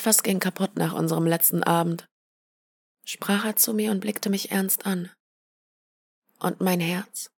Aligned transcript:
Etwas 0.00 0.22
ging 0.22 0.40
kaputt 0.40 0.76
nach 0.76 0.94
unserem 0.94 1.26
letzten 1.26 1.62
Abend, 1.62 2.08
sprach 3.04 3.44
er 3.44 3.56
zu 3.56 3.74
mir 3.74 3.90
und 3.90 4.00
blickte 4.00 4.30
mich 4.30 4.50
ernst 4.50 4.86
an. 4.86 5.10
Und 6.38 6.62
mein 6.62 6.80
Herz, 6.80 7.30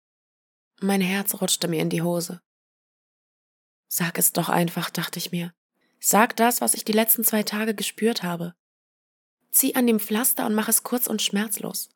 mein 0.79 1.01
Herz 1.01 1.41
rutschte 1.41 1.67
mir 1.67 1.81
in 1.81 1.89
die 1.89 2.03
Hose. 2.03 2.39
Sag 3.87 4.19
es 4.19 4.31
doch 4.31 4.47
einfach, 4.47 4.91
dachte 4.91 5.17
ich 5.17 5.31
mir. 5.31 5.51
Sag 5.99 6.35
das, 6.35 6.61
was 6.61 6.75
ich 6.75 6.85
die 6.85 6.91
letzten 6.91 7.23
zwei 7.23 7.41
Tage 7.41 7.73
gespürt 7.73 8.21
habe. 8.21 8.53
Zieh 9.49 9.73
an 9.73 9.87
dem 9.87 9.99
Pflaster 9.99 10.45
und 10.45 10.53
mach 10.53 10.69
es 10.69 10.83
kurz 10.83 11.07
und 11.07 11.23
schmerzlos. 11.23 11.89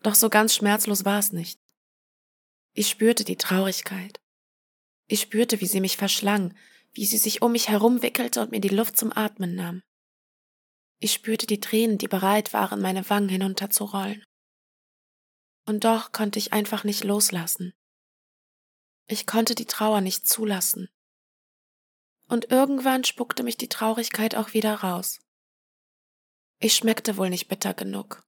Doch 0.00 0.14
so 0.14 0.30
ganz 0.30 0.54
schmerzlos 0.54 1.04
war 1.04 1.18
es 1.18 1.30
nicht. 1.30 1.60
Ich 2.72 2.88
spürte 2.88 3.22
die 3.22 3.36
Traurigkeit. 3.36 4.18
Ich 5.08 5.20
spürte, 5.20 5.60
wie 5.60 5.66
sie 5.66 5.82
mich 5.82 5.98
verschlang, 5.98 6.56
wie 6.92 7.06
sie 7.06 7.18
sich 7.18 7.42
um 7.42 7.52
mich 7.52 7.68
herumwickelte 7.68 8.40
und 8.40 8.50
mir 8.50 8.60
die 8.60 8.68
Luft 8.68 8.96
zum 8.96 9.12
Atmen 9.16 9.54
nahm. 9.54 9.82
Ich 10.98 11.12
spürte 11.12 11.46
die 11.46 11.60
Tränen, 11.60 11.98
die 11.98 12.08
bereit 12.08 12.52
waren, 12.52 12.80
meine 12.80 13.08
Wangen 13.10 13.28
hinunterzurollen. 13.28 14.24
Und 15.66 15.84
doch 15.84 16.12
konnte 16.12 16.38
ich 16.38 16.52
einfach 16.52 16.84
nicht 16.84 17.04
loslassen. 17.04 17.72
Ich 19.06 19.26
konnte 19.26 19.54
die 19.54 19.66
Trauer 19.66 20.00
nicht 20.00 20.26
zulassen. 20.26 20.88
Und 22.28 22.50
irgendwann 22.50 23.04
spuckte 23.04 23.42
mich 23.42 23.56
die 23.56 23.68
Traurigkeit 23.68 24.34
auch 24.34 24.54
wieder 24.54 24.74
raus. 24.76 25.20
Ich 26.58 26.74
schmeckte 26.74 27.16
wohl 27.16 27.30
nicht 27.30 27.48
bitter 27.48 27.74
genug. 27.74 28.22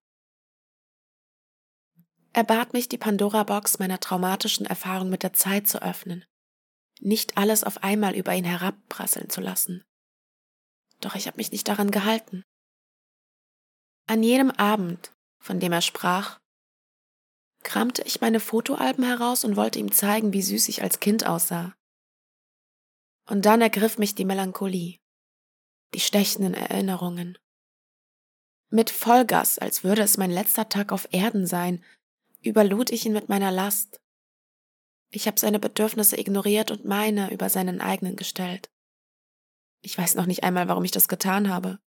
Er 2.33 2.43
bat 2.43 2.73
mich, 2.73 2.89
die 2.89 2.99
Pandora-Box 2.99 3.79
meiner 3.79 4.01
traumatischen 4.01 4.67
Erfahrung 4.67 5.09
mit 5.09 5.23
der 5.23 5.33
Zeit 5.33 5.69
zu 5.69 5.81
öffnen, 5.81 6.25
nicht 7.05 7.37
alles 7.37 7.65
auf 7.65 7.83
einmal 7.83 8.15
über 8.15 8.35
ihn 8.35 8.45
herabprasseln 8.45 9.29
zu 9.29 9.41
lassen. 9.41 9.85
Doch 11.01 11.15
ich 11.15 11.27
habe 11.27 11.37
mich 11.37 11.53
nicht 11.53 11.69
daran 11.69 11.91
gehalten. 11.91 12.45
An 14.07 14.23
jenem 14.23 14.51
Abend, 14.51 15.13
von 15.39 15.61
dem 15.61 15.73
er 15.73 15.83
sprach, 15.83 16.39
kramte 17.63 18.03
ich 18.03 18.21
meine 18.21 18.41
Fotoalben 18.41 19.05
heraus 19.05 19.45
und 19.45 19.57
wollte 19.57 19.79
ihm 19.79 19.93
zeigen, 19.93 20.33
wie 20.33 20.43
süß 20.43 20.69
ich 20.69 20.83
als 20.83 21.01
Kind 21.01 21.27
aussah. 21.27 21.75
Und 23.27 23.47
dann 23.47 23.61
ergriff 23.61 23.99
mich 23.99 24.15
die 24.15 24.27
Melancholie, 24.27 24.99
die 25.95 26.01
stechenden 26.01 26.55
Erinnerungen. 26.55 27.39
Mit 28.71 28.91
Vollgas, 28.91 29.59
als 29.59 29.85
würde 29.85 30.03
es 30.03 30.17
mein 30.17 30.31
letzter 30.31 30.69
Tag 30.69 30.93
auf 30.93 31.09
Erden 31.13 31.47
sein, 31.47 31.83
überlud 32.43 32.91
ich 32.91 33.07
ihn 33.07 33.13
mit 33.13 33.29
meiner 33.29 33.51
Last. 33.51 34.01
Ich 35.11 35.27
habe 35.27 35.39
seine 35.39 35.59
Bedürfnisse 35.59 36.19
ignoriert 36.19 36.71
und 36.71 36.85
meine 36.85 37.33
über 37.33 37.49
seinen 37.49 37.81
eigenen 37.81 38.17
gestellt. 38.17 38.71
Ich 39.83 39.97
weiß 39.97 40.15
noch 40.15 40.27
nicht 40.27 40.45
einmal, 40.45 40.69
warum 40.69 40.85
ich 40.85 40.91
das 40.91 41.09
getan 41.09 41.51
habe. 41.51 41.79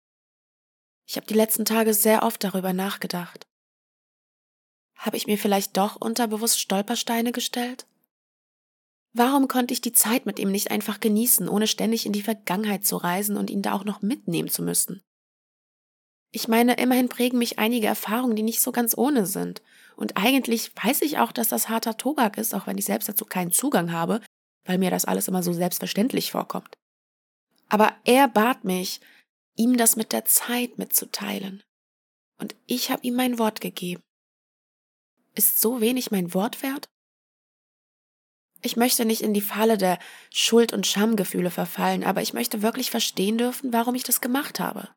Ich 1.09 1.17
habe 1.17 1.27
die 1.27 1.35
letzten 1.35 1.65
Tage 1.65 1.95
sehr 1.95 2.23
oft 2.23 2.43
darüber 2.45 2.73
nachgedacht. 2.73 3.47
Habe 4.97 5.17
ich 5.17 5.27
mir 5.27 5.39
vielleicht 5.39 5.77
doch 5.77 5.97
unterbewusst 5.97 6.61
Stolpersteine 6.61 7.33
gestellt? 7.33 7.87
Warum 9.13 9.49
konnte 9.49 9.73
ich 9.73 9.81
die 9.81 9.93
Zeit 9.93 10.27
mit 10.27 10.39
ihm 10.39 10.51
nicht 10.51 10.71
einfach 10.71 11.01
genießen, 11.01 11.49
ohne 11.49 11.67
ständig 11.67 12.05
in 12.05 12.13
die 12.13 12.23
Vergangenheit 12.23 12.85
zu 12.85 12.97
reisen 12.97 13.37
und 13.39 13.49
ihn 13.49 13.63
da 13.63 13.73
auch 13.73 13.85
noch 13.85 14.03
mitnehmen 14.03 14.51
zu 14.51 14.63
müssen? 14.63 15.03
Ich 16.33 16.49
meine, 16.49 16.75
immerhin 16.75 17.09
prägen 17.09 17.39
mich 17.39 17.59
einige 17.59 17.87
Erfahrungen, 17.87 18.37
die 18.37 18.43
nicht 18.43 18.61
so 18.61 18.73
ganz 18.73 18.97
ohne 18.97 19.25
sind. 19.25 19.63
Und 19.97 20.17
eigentlich 20.17 20.71
weiß 20.77 21.03
ich 21.03 21.19
auch, 21.19 21.33
dass 21.33 21.49
das 21.49 21.69
harter 21.69 21.97
Tobak 21.97 22.37
ist, 22.37 22.55
auch 22.55 22.67
wenn 22.67 22.79
ich 22.79 22.85
selbst 22.85 23.09
dazu 23.09 23.25
keinen 23.25 23.51
Zugang 23.51 23.93
habe, 23.93 24.21
weil 24.65 24.79
mir 24.79 24.91
das 24.91 25.07
alles 25.07 25.27
immer 25.27 25.43
so 25.43 25.53
selbstverständlich 25.53 26.31
vorkommt. 26.31 26.77
Aber 27.69 27.97
er 28.05 28.29
bat 28.29 28.65
mich, 28.65 29.01
ihm 29.57 29.77
das 29.77 29.97
mit 29.97 30.13
der 30.13 30.25
Zeit 30.25 30.79
mitzuteilen. 30.79 31.63
Und 32.39 32.55
ich 32.67 32.91
habe 32.91 33.03
ihm 33.07 33.15
mein 33.15 33.39
Wort 33.39 33.61
gegeben. 33.61 34.03
Ist 35.35 35.61
so 35.61 35.81
wenig 35.81 36.11
mein 36.11 36.35
Wort 36.35 36.63
wert? 36.63 36.87
Ich 38.63 38.77
möchte 38.77 39.05
nicht 39.05 39.23
in 39.23 39.35
die 39.35 39.41
Falle 39.41 39.79
der 39.79 39.99
Schuld- 40.31 40.73
und 40.73 40.87
Schamgefühle 40.87 41.51
verfallen, 41.51 42.05
aber 42.05 42.23
ich 42.23 42.33
möchte 42.33 42.63
wirklich 42.63 42.91
verstehen 42.91 43.39
dürfen, 43.39 43.73
warum 43.73 43.95
ich 43.95 44.03
das 44.03 44.21
gemacht 44.21 44.61
habe. 44.61 44.89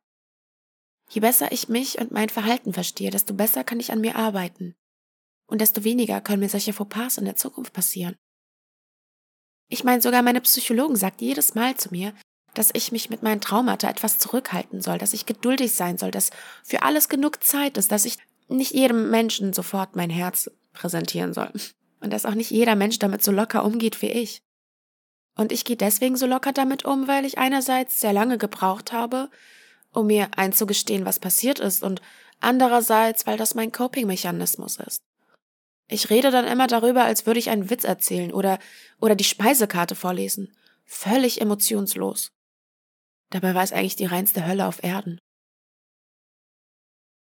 Je 1.09 1.21
besser 1.21 1.51
ich 1.51 1.69
mich 1.69 1.99
und 1.99 2.11
mein 2.11 2.29
Verhalten 2.29 2.73
verstehe, 2.73 3.11
desto 3.11 3.33
besser 3.33 3.63
kann 3.63 3.79
ich 3.79 3.91
an 3.91 4.01
mir 4.01 4.15
arbeiten. 4.15 4.75
Und 5.49 5.61
desto 5.61 5.83
weniger 5.83 6.21
können 6.21 6.41
mir 6.41 6.49
solche 6.49 6.73
Fauxpas 6.73 7.17
in 7.17 7.25
der 7.25 7.35
Zukunft 7.35 7.73
passieren. 7.73 8.15
Ich 9.67 9.83
meine, 9.83 10.01
sogar 10.01 10.21
meine 10.21 10.41
Psychologin 10.41 10.95
sagt 10.95 11.21
jedes 11.21 11.55
Mal 11.55 11.75
zu 11.75 11.89
mir, 11.91 12.13
dass 12.53 12.69
ich 12.73 12.91
mich 12.91 13.09
mit 13.09 13.23
meinen 13.23 13.41
Traumata 13.41 13.89
etwas 13.89 14.19
zurückhalten 14.19 14.81
soll, 14.81 14.97
dass 14.97 15.13
ich 15.13 15.25
geduldig 15.25 15.73
sein 15.73 15.97
soll, 15.97 16.11
dass 16.11 16.31
für 16.63 16.83
alles 16.83 17.09
genug 17.09 17.43
Zeit 17.43 17.77
ist, 17.77 17.91
dass 17.91 18.05
ich 18.05 18.17
nicht 18.47 18.73
jedem 18.73 19.09
Menschen 19.09 19.53
sofort 19.53 19.95
mein 19.95 20.09
Herz 20.09 20.49
präsentieren 20.73 21.33
soll. 21.33 21.51
Und 21.99 22.11
dass 22.11 22.25
auch 22.25 22.33
nicht 22.33 22.51
jeder 22.51 22.75
Mensch 22.75 22.97
damit 22.99 23.23
so 23.23 23.31
locker 23.31 23.65
umgeht 23.65 24.01
wie 24.01 24.11
ich. 24.11 24.41
Und 25.35 25.51
ich 25.51 25.65
gehe 25.65 25.77
deswegen 25.77 26.17
so 26.17 26.25
locker 26.25 26.51
damit 26.51 26.85
um, 26.85 27.07
weil 27.07 27.25
ich 27.25 27.37
einerseits 27.37 27.99
sehr 27.99 28.13
lange 28.13 28.37
gebraucht 28.37 28.91
habe, 28.91 29.29
um 29.93 30.07
mir 30.07 30.29
einzugestehen, 30.35 31.05
was 31.05 31.19
passiert 31.19 31.59
ist, 31.59 31.83
und 31.83 32.01
andererseits, 32.39 33.27
weil 33.27 33.37
das 33.37 33.55
mein 33.55 33.71
Coping-Mechanismus 33.71 34.77
ist. 34.77 35.03
Ich 35.91 36.11
rede 36.11 36.29
dann 36.29 36.45
immer 36.45 36.67
darüber, 36.67 37.03
als 37.03 37.25
würde 37.25 37.39
ich 37.39 37.49
einen 37.49 37.69
Witz 37.71 37.83
erzählen 37.83 38.31
oder, 38.31 38.59
oder 39.01 39.15
die 39.15 39.23
Speisekarte 39.23 39.95
vorlesen. 39.95 40.55
Völlig 40.85 41.41
emotionslos. 41.41 42.31
Dabei 43.31 43.55
war 43.55 43.63
es 43.63 43.73
eigentlich 43.73 43.95
die 43.95 44.05
reinste 44.05 44.45
Hölle 44.45 44.67
auf 44.67 44.83
Erden. 44.83 45.19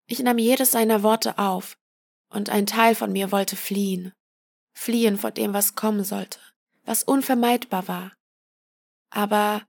Ich 0.07 0.19
nahm 0.19 0.39
jedes 0.39 0.73
seiner 0.73 1.05
Worte 1.05 1.39
auf, 1.39 1.77
und 2.29 2.51
ein 2.51 2.67
Teil 2.67 2.95
von 2.97 3.13
mir 3.13 3.31
wollte 3.31 3.55
fliehen. 3.55 4.13
Fliehen 4.73 5.17
vor 5.17 5.31
dem, 5.31 5.53
was 5.53 5.77
kommen 5.77 6.05
sollte, 6.05 6.41
was 6.85 7.05
unvermeidbar 7.05 7.87
war. 7.87 8.13
Aber 9.11 9.65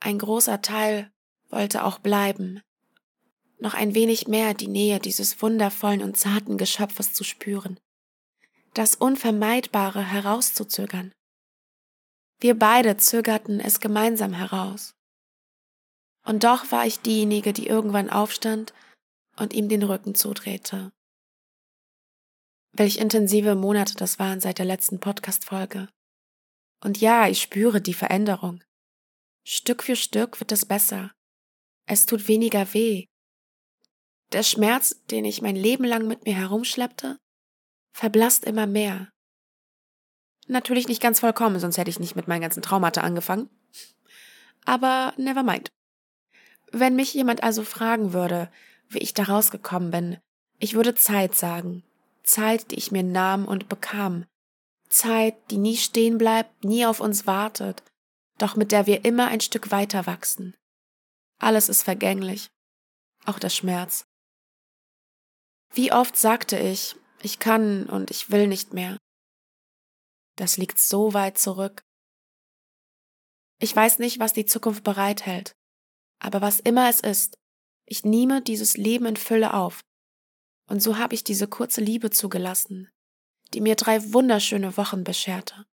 ein 0.00 0.18
großer 0.18 0.62
Teil 0.62 1.12
wollte 1.48 1.84
auch 1.84 1.98
bleiben, 1.98 2.60
noch 3.64 3.74
ein 3.74 3.94
wenig 3.94 4.28
mehr 4.28 4.52
die 4.52 4.68
Nähe 4.68 5.00
dieses 5.00 5.40
wundervollen 5.40 6.02
und 6.02 6.18
zarten 6.18 6.58
Geschöpfes 6.58 7.14
zu 7.14 7.24
spüren, 7.24 7.80
das 8.74 8.94
Unvermeidbare 8.94 10.02
herauszuzögern. 10.02 11.12
Wir 12.40 12.58
beide 12.58 12.98
zögerten 12.98 13.60
es 13.60 13.80
gemeinsam 13.80 14.34
heraus. 14.34 14.94
Und 16.26 16.44
doch 16.44 16.70
war 16.70 16.86
ich 16.86 17.00
diejenige, 17.00 17.52
die 17.52 17.66
irgendwann 17.66 18.10
aufstand 18.10 18.74
und 19.36 19.54
ihm 19.54 19.68
den 19.68 19.82
Rücken 19.82 20.14
zudrehte. 20.14 20.92
Welch 22.72 22.98
intensive 22.98 23.54
Monate 23.54 23.94
das 23.94 24.18
waren 24.18 24.40
seit 24.40 24.58
der 24.58 24.66
letzten 24.66 25.00
Podcast-Folge. 25.00 25.88
Und 26.82 27.00
ja, 27.00 27.28
ich 27.28 27.40
spüre 27.40 27.80
die 27.80 27.94
Veränderung. 27.94 28.62
Stück 29.46 29.82
für 29.82 29.96
Stück 29.96 30.40
wird 30.40 30.52
es 30.52 30.66
besser. 30.66 31.12
Es 31.86 32.04
tut 32.04 32.28
weniger 32.28 32.74
weh. 32.74 33.06
Der 34.34 34.42
Schmerz, 34.42 35.00
den 35.12 35.24
ich 35.24 35.42
mein 35.42 35.54
Leben 35.54 35.84
lang 35.84 36.08
mit 36.08 36.24
mir 36.24 36.34
herumschleppte, 36.34 37.18
verblasst 37.92 38.44
immer 38.44 38.66
mehr. 38.66 39.12
Natürlich 40.48 40.88
nicht 40.88 41.00
ganz 41.00 41.20
vollkommen, 41.20 41.60
sonst 41.60 41.78
hätte 41.78 41.88
ich 41.88 42.00
nicht 42.00 42.16
mit 42.16 42.26
meinen 42.26 42.40
ganzen 42.40 42.60
Traumata 42.60 43.02
angefangen. 43.02 43.48
Aber 44.64 45.14
never 45.16 45.44
mind. 45.44 45.70
Wenn 46.72 46.96
mich 46.96 47.14
jemand 47.14 47.44
also 47.44 47.62
fragen 47.62 48.12
würde, 48.12 48.50
wie 48.88 48.98
ich 48.98 49.14
da 49.14 49.22
rausgekommen 49.22 49.92
bin, 49.92 50.18
ich 50.58 50.74
würde 50.74 50.96
Zeit 50.96 51.36
sagen. 51.36 51.84
Zeit, 52.24 52.72
die 52.72 52.76
ich 52.76 52.90
mir 52.90 53.04
nahm 53.04 53.46
und 53.46 53.68
bekam. 53.68 54.26
Zeit, 54.88 55.36
die 55.52 55.58
nie 55.58 55.76
stehen 55.76 56.18
bleibt, 56.18 56.64
nie 56.64 56.86
auf 56.86 56.98
uns 56.98 57.28
wartet, 57.28 57.84
doch 58.38 58.56
mit 58.56 58.72
der 58.72 58.86
wir 58.86 59.04
immer 59.04 59.28
ein 59.28 59.40
Stück 59.40 59.70
weiter 59.70 60.06
wachsen. 60.06 60.56
Alles 61.38 61.68
ist 61.68 61.84
vergänglich, 61.84 62.50
auch 63.26 63.38
der 63.38 63.50
Schmerz. 63.50 64.08
Wie 65.74 65.90
oft 65.90 66.16
sagte 66.16 66.56
ich, 66.56 66.94
ich 67.20 67.40
kann 67.40 67.86
und 67.88 68.12
ich 68.12 68.30
will 68.30 68.46
nicht 68.46 68.72
mehr. 68.72 68.96
Das 70.36 70.56
liegt 70.56 70.78
so 70.78 71.14
weit 71.14 71.36
zurück. 71.36 71.82
Ich 73.60 73.74
weiß 73.74 73.98
nicht, 73.98 74.20
was 74.20 74.32
die 74.32 74.46
Zukunft 74.46 74.84
bereithält, 74.84 75.52
aber 76.20 76.40
was 76.40 76.60
immer 76.60 76.88
es 76.88 77.00
ist, 77.00 77.36
ich 77.86 78.04
nehme 78.04 78.40
dieses 78.40 78.76
Leben 78.76 79.06
in 79.06 79.16
Fülle 79.16 79.54
auf. 79.54 79.80
Und 80.68 80.80
so 80.80 80.96
habe 80.96 81.14
ich 81.14 81.24
diese 81.24 81.48
kurze 81.48 81.80
Liebe 81.80 82.10
zugelassen, 82.10 82.88
die 83.52 83.60
mir 83.60 83.74
drei 83.74 84.12
wunderschöne 84.12 84.76
Wochen 84.76 85.02
bescherte. 85.02 85.66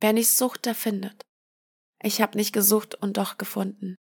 Wer 0.00 0.12
nicht 0.12 0.30
sucht, 0.30 0.64
der 0.64 0.74
findet. 0.74 1.26
Ich 2.02 2.20
habe 2.20 2.36
nicht 2.36 2.52
gesucht 2.52 2.94
und 2.94 3.16
doch 3.16 3.36
gefunden. 3.36 3.96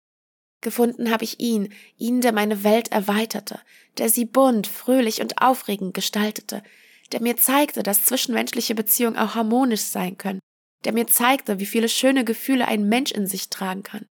Gefunden 0.60 1.10
habe 1.10 1.24
ich 1.24 1.40
ihn, 1.40 1.72
ihn, 1.96 2.20
der 2.20 2.32
meine 2.32 2.64
Welt 2.64 2.92
erweiterte, 2.92 3.60
der 3.98 4.08
sie 4.10 4.26
bunt, 4.26 4.66
fröhlich 4.66 5.20
und 5.20 5.40
aufregend 5.40 5.94
gestaltete, 5.94 6.62
der 7.12 7.22
mir 7.22 7.36
zeigte, 7.36 7.82
dass 7.82 8.04
zwischenmenschliche 8.04 8.74
Beziehungen 8.74 9.16
auch 9.16 9.34
harmonisch 9.34 9.82
sein 9.82 10.18
können, 10.18 10.40
der 10.84 10.92
mir 10.92 11.06
zeigte, 11.06 11.60
wie 11.60 11.66
viele 11.66 11.88
schöne 11.88 12.24
Gefühle 12.24 12.68
ein 12.68 12.88
Mensch 12.88 13.10
in 13.10 13.26
sich 13.26 13.48
tragen 13.48 13.82
kann, 13.82 14.06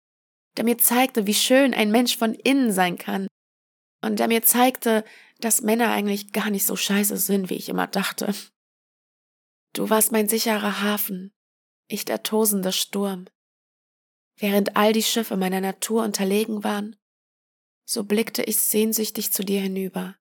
der 0.56 0.64
mir 0.64 0.78
zeigte, 0.78 1.26
wie 1.26 1.34
schön 1.34 1.74
ein 1.74 1.90
Mensch 1.90 2.16
von 2.16 2.34
innen 2.34 2.72
sein 2.72 2.96
kann 2.96 3.26
und 4.02 4.18
der 4.18 4.28
mir 4.28 4.42
zeigte, 4.42 5.04
dass 5.40 5.62
Männer 5.62 5.90
eigentlich 5.90 6.32
gar 6.32 6.50
nicht 6.50 6.64
so 6.64 6.76
scheiße 6.76 7.16
sind, 7.16 7.50
wie 7.50 7.54
ich 7.54 7.68
immer 7.68 7.86
dachte. 7.86 8.34
Du 9.74 9.90
warst 9.90 10.12
mein 10.12 10.28
sicherer 10.28 10.80
Hafen, 10.80 11.32
ich 11.88 12.04
der 12.04 12.22
tosende 12.22 12.72
Sturm. 12.72 13.26
Während 14.38 14.76
all 14.76 14.92
die 14.92 15.02
Schiffe 15.02 15.36
meiner 15.36 15.60
Natur 15.60 16.04
unterlegen 16.04 16.62
waren, 16.62 16.96
so 17.84 18.04
blickte 18.04 18.42
ich 18.42 18.60
sehnsüchtig 18.60 19.32
zu 19.32 19.44
dir 19.44 19.60
hinüber. 19.60 20.16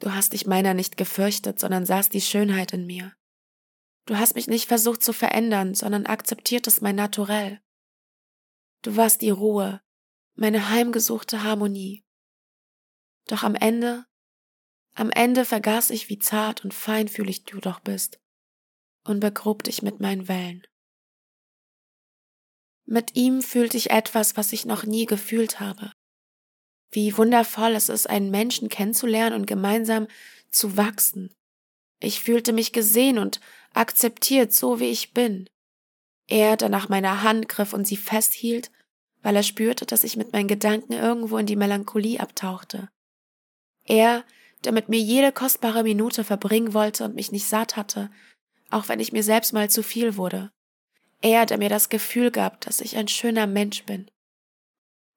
Du 0.00 0.12
hast 0.12 0.34
dich 0.34 0.46
meiner 0.46 0.74
nicht 0.74 0.96
gefürchtet, 0.96 1.58
sondern 1.58 1.86
sahst 1.86 2.12
die 2.12 2.20
Schönheit 2.20 2.72
in 2.72 2.86
mir. 2.86 3.14
Du 4.04 4.16
hast 4.16 4.34
mich 4.34 4.46
nicht 4.46 4.68
versucht 4.68 5.02
zu 5.02 5.12
verändern, 5.12 5.74
sondern 5.74 6.06
akzeptiertest 6.06 6.82
mein 6.82 6.96
Naturell. 6.96 7.60
Du 8.82 8.96
warst 8.96 9.22
die 9.22 9.30
Ruhe, 9.30 9.80
meine 10.34 10.68
heimgesuchte 10.68 11.42
Harmonie. 11.42 12.04
Doch 13.26 13.42
am 13.42 13.54
Ende, 13.54 14.04
am 14.94 15.10
Ende 15.10 15.44
vergaß 15.44 15.90
ich, 15.90 16.08
wie 16.08 16.18
zart 16.18 16.62
und 16.62 16.74
feinfühlig 16.74 17.44
du 17.44 17.58
doch 17.58 17.80
bist 17.80 18.20
und 19.04 19.20
begrub 19.20 19.62
dich 19.62 19.82
mit 19.82 19.98
meinen 20.00 20.28
Wellen. 20.28 20.66
Mit 22.86 23.16
ihm 23.16 23.42
fühlte 23.42 23.76
ich 23.76 23.90
etwas, 23.90 24.36
was 24.36 24.52
ich 24.52 24.64
noch 24.64 24.84
nie 24.84 25.06
gefühlt 25.06 25.58
habe. 25.58 25.92
Wie 26.92 27.16
wundervoll 27.16 27.74
es 27.74 27.88
ist, 27.88 28.08
einen 28.08 28.30
Menschen 28.30 28.68
kennenzulernen 28.68 29.34
und 29.34 29.46
gemeinsam 29.46 30.06
zu 30.50 30.76
wachsen. 30.76 31.34
Ich 32.00 32.20
fühlte 32.20 32.52
mich 32.52 32.72
gesehen 32.72 33.18
und 33.18 33.40
akzeptiert, 33.74 34.52
so 34.52 34.78
wie 34.78 34.86
ich 34.86 35.12
bin. 35.12 35.48
Er, 36.28 36.56
der 36.56 36.68
nach 36.68 36.88
meiner 36.88 37.22
Hand 37.22 37.48
griff 37.48 37.72
und 37.72 37.86
sie 37.86 37.96
festhielt, 37.96 38.70
weil 39.22 39.34
er 39.34 39.42
spürte, 39.42 39.86
dass 39.86 40.04
ich 40.04 40.16
mit 40.16 40.32
meinen 40.32 40.48
Gedanken 40.48 40.92
irgendwo 40.92 41.38
in 41.38 41.46
die 41.46 41.56
Melancholie 41.56 42.20
abtauchte. 42.20 42.88
Er, 43.84 44.24
der 44.64 44.72
mit 44.72 44.88
mir 44.88 45.00
jede 45.00 45.32
kostbare 45.32 45.82
Minute 45.82 46.24
verbringen 46.24 46.74
wollte 46.74 47.04
und 47.04 47.14
mich 47.14 47.32
nicht 47.32 47.46
satt 47.46 47.76
hatte, 47.76 48.10
auch 48.70 48.88
wenn 48.88 49.00
ich 49.00 49.12
mir 49.12 49.22
selbst 49.22 49.52
mal 49.52 49.70
zu 49.70 49.82
viel 49.82 50.16
wurde. 50.16 50.50
Er, 51.22 51.46
der 51.46 51.58
mir 51.58 51.68
das 51.68 51.88
Gefühl 51.88 52.30
gab, 52.30 52.60
dass 52.60 52.80
ich 52.80 52.96
ein 52.96 53.08
schöner 53.08 53.46
Mensch 53.46 53.84
bin. 53.84 54.10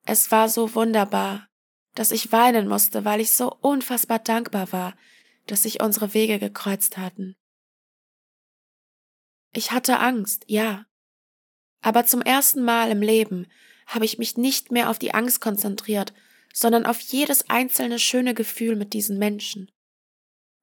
Es 0.05 0.31
war 0.31 0.49
so 0.49 0.73
wunderbar, 0.75 1.47
dass 1.95 2.11
ich 2.11 2.31
weinen 2.31 2.67
musste, 2.67 3.05
weil 3.05 3.19
ich 3.19 3.33
so 3.33 3.53
unfassbar 3.61 4.19
dankbar 4.19 4.71
war, 4.71 4.95
dass 5.47 5.63
sich 5.63 5.81
unsere 5.81 6.13
Wege 6.13 6.39
gekreuzt 6.39 6.97
hatten. 6.97 7.35
Ich 9.53 9.71
hatte 9.71 9.99
Angst, 9.99 10.45
ja. 10.47 10.85
Aber 11.81 12.05
zum 12.05 12.21
ersten 12.21 12.63
Mal 12.63 12.91
im 12.91 13.01
Leben 13.01 13.47
habe 13.87 14.05
ich 14.05 14.17
mich 14.17 14.37
nicht 14.37 14.71
mehr 14.71 14.89
auf 14.89 14.99
die 14.99 15.13
Angst 15.13 15.41
konzentriert, 15.41 16.13
sondern 16.53 16.85
auf 16.85 16.99
jedes 16.99 17.49
einzelne 17.49 17.99
schöne 17.99 18.33
Gefühl 18.33 18.75
mit 18.75 18.93
diesen 18.93 19.17
Menschen. 19.17 19.71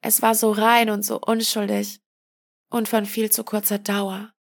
Es 0.02 0.22
war 0.22 0.34
so 0.34 0.52
rein 0.52 0.90
und 0.90 1.02
so 1.02 1.20
unschuldig 1.20 2.00
und 2.70 2.88
von 2.88 3.06
viel 3.06 3.30
zu 3.30 3.44
kurzer 3.44 3.78
Dauer. 3.78 4.32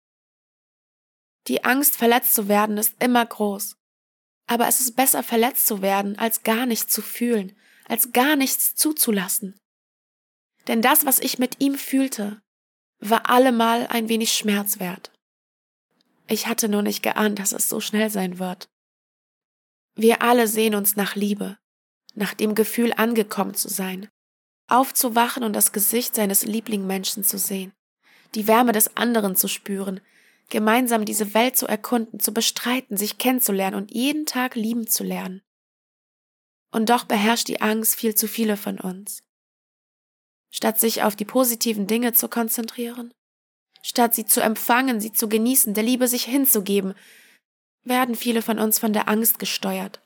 Die 1.47 1.65
Angst, 1.65 1.97
verletzt 1.97 2.35
zu 2.35 2.49
werden, 2.49 2.79
ist 2.79 2.95
immer 3.03 3.25
groß. 3.25 3.77
Aber 4.47 4.69
es 4.69 4.81
ist 4.81 4.97
besser, 4.97 5.23
verletzt 5.23 5.67
zu 5.67 5.83
werden, 5.83 6.19
als 6.19 6.43
gar 6.43 6.67
nichts 6.67 6.93
zu 6.93 7.03
fühlen, 7.03 7.57
als 7.87 8.13
gar 8.13 8.37
nichts 8.37 8.75
zuzulassen. 8.75 9.59
Denn 10.67 10.83
das, 10.83 11.05
was 11.05 11.19
ich 11.19 11.39
mit 11.39 11.61
ihm 11.61 11.75
fühlte, 11.75 12.41
war 12.99 13.29
allemal 13.29 13.87
ein 13.89 14.09
wenig 14.09 14.33
Schmerz 14.33 14.81
wert. 14.81 15.13
Ich 16.27 16.47
hatte 16.47 16.69
nur 16.69 16.83
nicht 16.83 17.03
geahnt, 17.03 17.39
dass 17.39 17.53
es 17.53 17.69
so 17.69 17.81
schnell 17.81 18.09
sein 18.09 18.39
wird. 18.39 18.69
Wir 19.95 20.23
alle 20.23 20.49
sehen 20.49 20.75
uns 20.75 20.97
nach 20.97 21.15
Liebe, 21.15 21.59
nach 22.15 22.35
dem 22.35 22.55
Gefühl 22.55 22.93
angekommen 22.95 23.55
zu 23.55 23.69
sein, 23.69 24.09
aufzuwachen 24.69 25.45
und 25.45 25.53
das 25.53 25.73
Gesicht 25.73 26.15
seines 26.15 26.45
Lieblingmenschen 26.45 27.25
zu 27.25 27.39
sehen, 27.39 27.73
die 28.35 28.47
Wärme 28.47 28.73
des 28.73 28.97
anderen 28.97 29.37
zu 29.37 29.49
spüren, 29.49 30.01
gemeinsam 30.49 31.05
diese 31.05 31.35
Welt 31.35 31.57
zu 31.57 31.67
erkunden, 31.67 32.21
zu 32.21 32.33
bestreiten, 32.33 32.97
sich 32.97 33.19
kennenzulernen 33.19 33.77
und 33.77 33.93
jeden 33.93 34.27
Tag 34.27 34.55
lieben 34.55 34.87
zu 34.87 35.05
lernen. 35.05 35.43
Und 36.71 36.91
doch 36.91 37.05
beherrscht 37.05 37.49
die 37.49 37.61
Angst 37.61 37.95
viel 37.95 38.15
zu 38.15 38.29
viele 38.29 38.57
von 38.57 38.81
uns. 38.81 39.23
Statt 40.51 40.79
sich 40.79 41.03
auf 41.03 41.17
die 41.17 41.25
positiven 41.25 41.87
Dinge 41.87 42.13
zu 42.13 42.29
konzentrieren, 42.29 43.13
statt 43.83 44.15
sie 44.15 44.25
zu 44.25 44.41
empfangen, 44.41 45.01
sie 45.01 45.13
zu 45.13 45.29
genießen, 45.29 45.75
der 45.75 45.85
Liebe 45.85 46.09
sich 46.09 46.25
hinzugeben, 46.25 46.95
werden 47.83 48.15
viele 48.15 48.43
von 48.43 48.59
uns 48.59 48.79
von 48.79 48.93
der 48.93 49.09
Angst 49.09 49.39
gesteuert. 49.39 50.01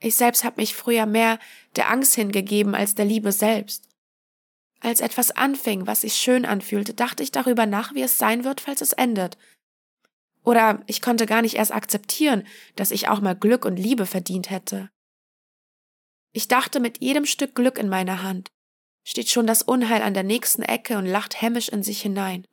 Ich 0.00 0.16
selbst 0.16 0.42
habe 0.42 0.60
mich 0.60 0.74
früher 0.74 1.06
mehr 1.06 1.38
der 1.76 1.90
Angst 1.90 2.14
hingegeben 2.14 2.74
als 2.74 2.94
der 2.94 3.04
Liebe 3.04 3.30
selbst. 3.30 3.88
Als 4.84 5.00
etwas 5.00 5.30
anfing, 5.30 5.86
was 5.86 6.00
sich 6.00 6.14
schön 6.14 6.44
anfühlte, 6.44 6.92
dachte 6.92 7.22
ich 7.22 7.30
darüber 7.30 7.66
nach, 7.66 7.94
wie 7.94 8.02
es 8.02 8.18
sein 8.18 8.42
wird, 8.42 8.60
falls 8.60 8.80
es 8.80 8.92
endet. 8.92 9.38
Oder 10.42 10.82
ich 10.88 11.00
konnte 11.00 11.24
gar 11.26 11.40
nicht 11.40 11.54
erst 11.54 11.72
akzeptieren, 11.72 12.44
dass 12.74 12.90
ich 12.90 13.06
auch 13.06 13.20
mal 13.20 13.36
Glück 13.36 13.64
und 13.64 13.76
Liebe 13.76 14.06
verdient 14.06 14.50
hätte. 14.50 14.90
Ich 16.32 16.48
dachte, 16.48 16.80
mit 16.80 17.00
jedem 17.00 17.26
Stück 17.26 17.54
Glück 17.54 17.78
in 17.78 17.88
meiner 17.88 18.24
Hand 18.24 18.50
steht 19.04 19.28
schon 19.28 19.46
das 19.46 19.62
Unheil 19.62 20.02
an 20.02 20.14
der 20.14 20.24
nächsten 20.24 20.62
Ecke 20.62 20.98
und 20.98 21.06
lacht 21.06 21.40
hämisch 21.40 21.68
in 21.68 21.84
sich 21.84 22.02
hinein. 22.02 22.44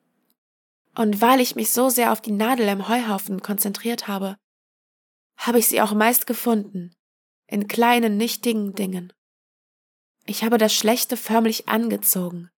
Und 0.95 1.21
weil 1.21 1.39
ich 1.39 1.55
mich 1.55 1.71
so 1.71 1.89
sehr 1.89 2.11
auf 2.11 2.21
die 2.21 2.31
Nadel 2.31 2.67
im 2.67 2.87
Heuhaufen 2.87 3.41
konzentriert 3.41 4.07
habe, 4.07 4.37
habe 5.37 5.57
ich 5.57 5.67
sie 5.67 5.81
auch 5.81 5.93
meist 5.93 6.27
gefunden, 6.27 6.93
in 7.47 7.67
kleinen, 7.67 8.17
nichtigen 8.17 8.75
Dingen. 8.75 9.13
Ich 10.30 10.44
habe 10.44 10.59
das 10.59 10.76
Schlechte 10.76 11.18
förmlich 11.18 11.69
angezogen. 11.69 12.52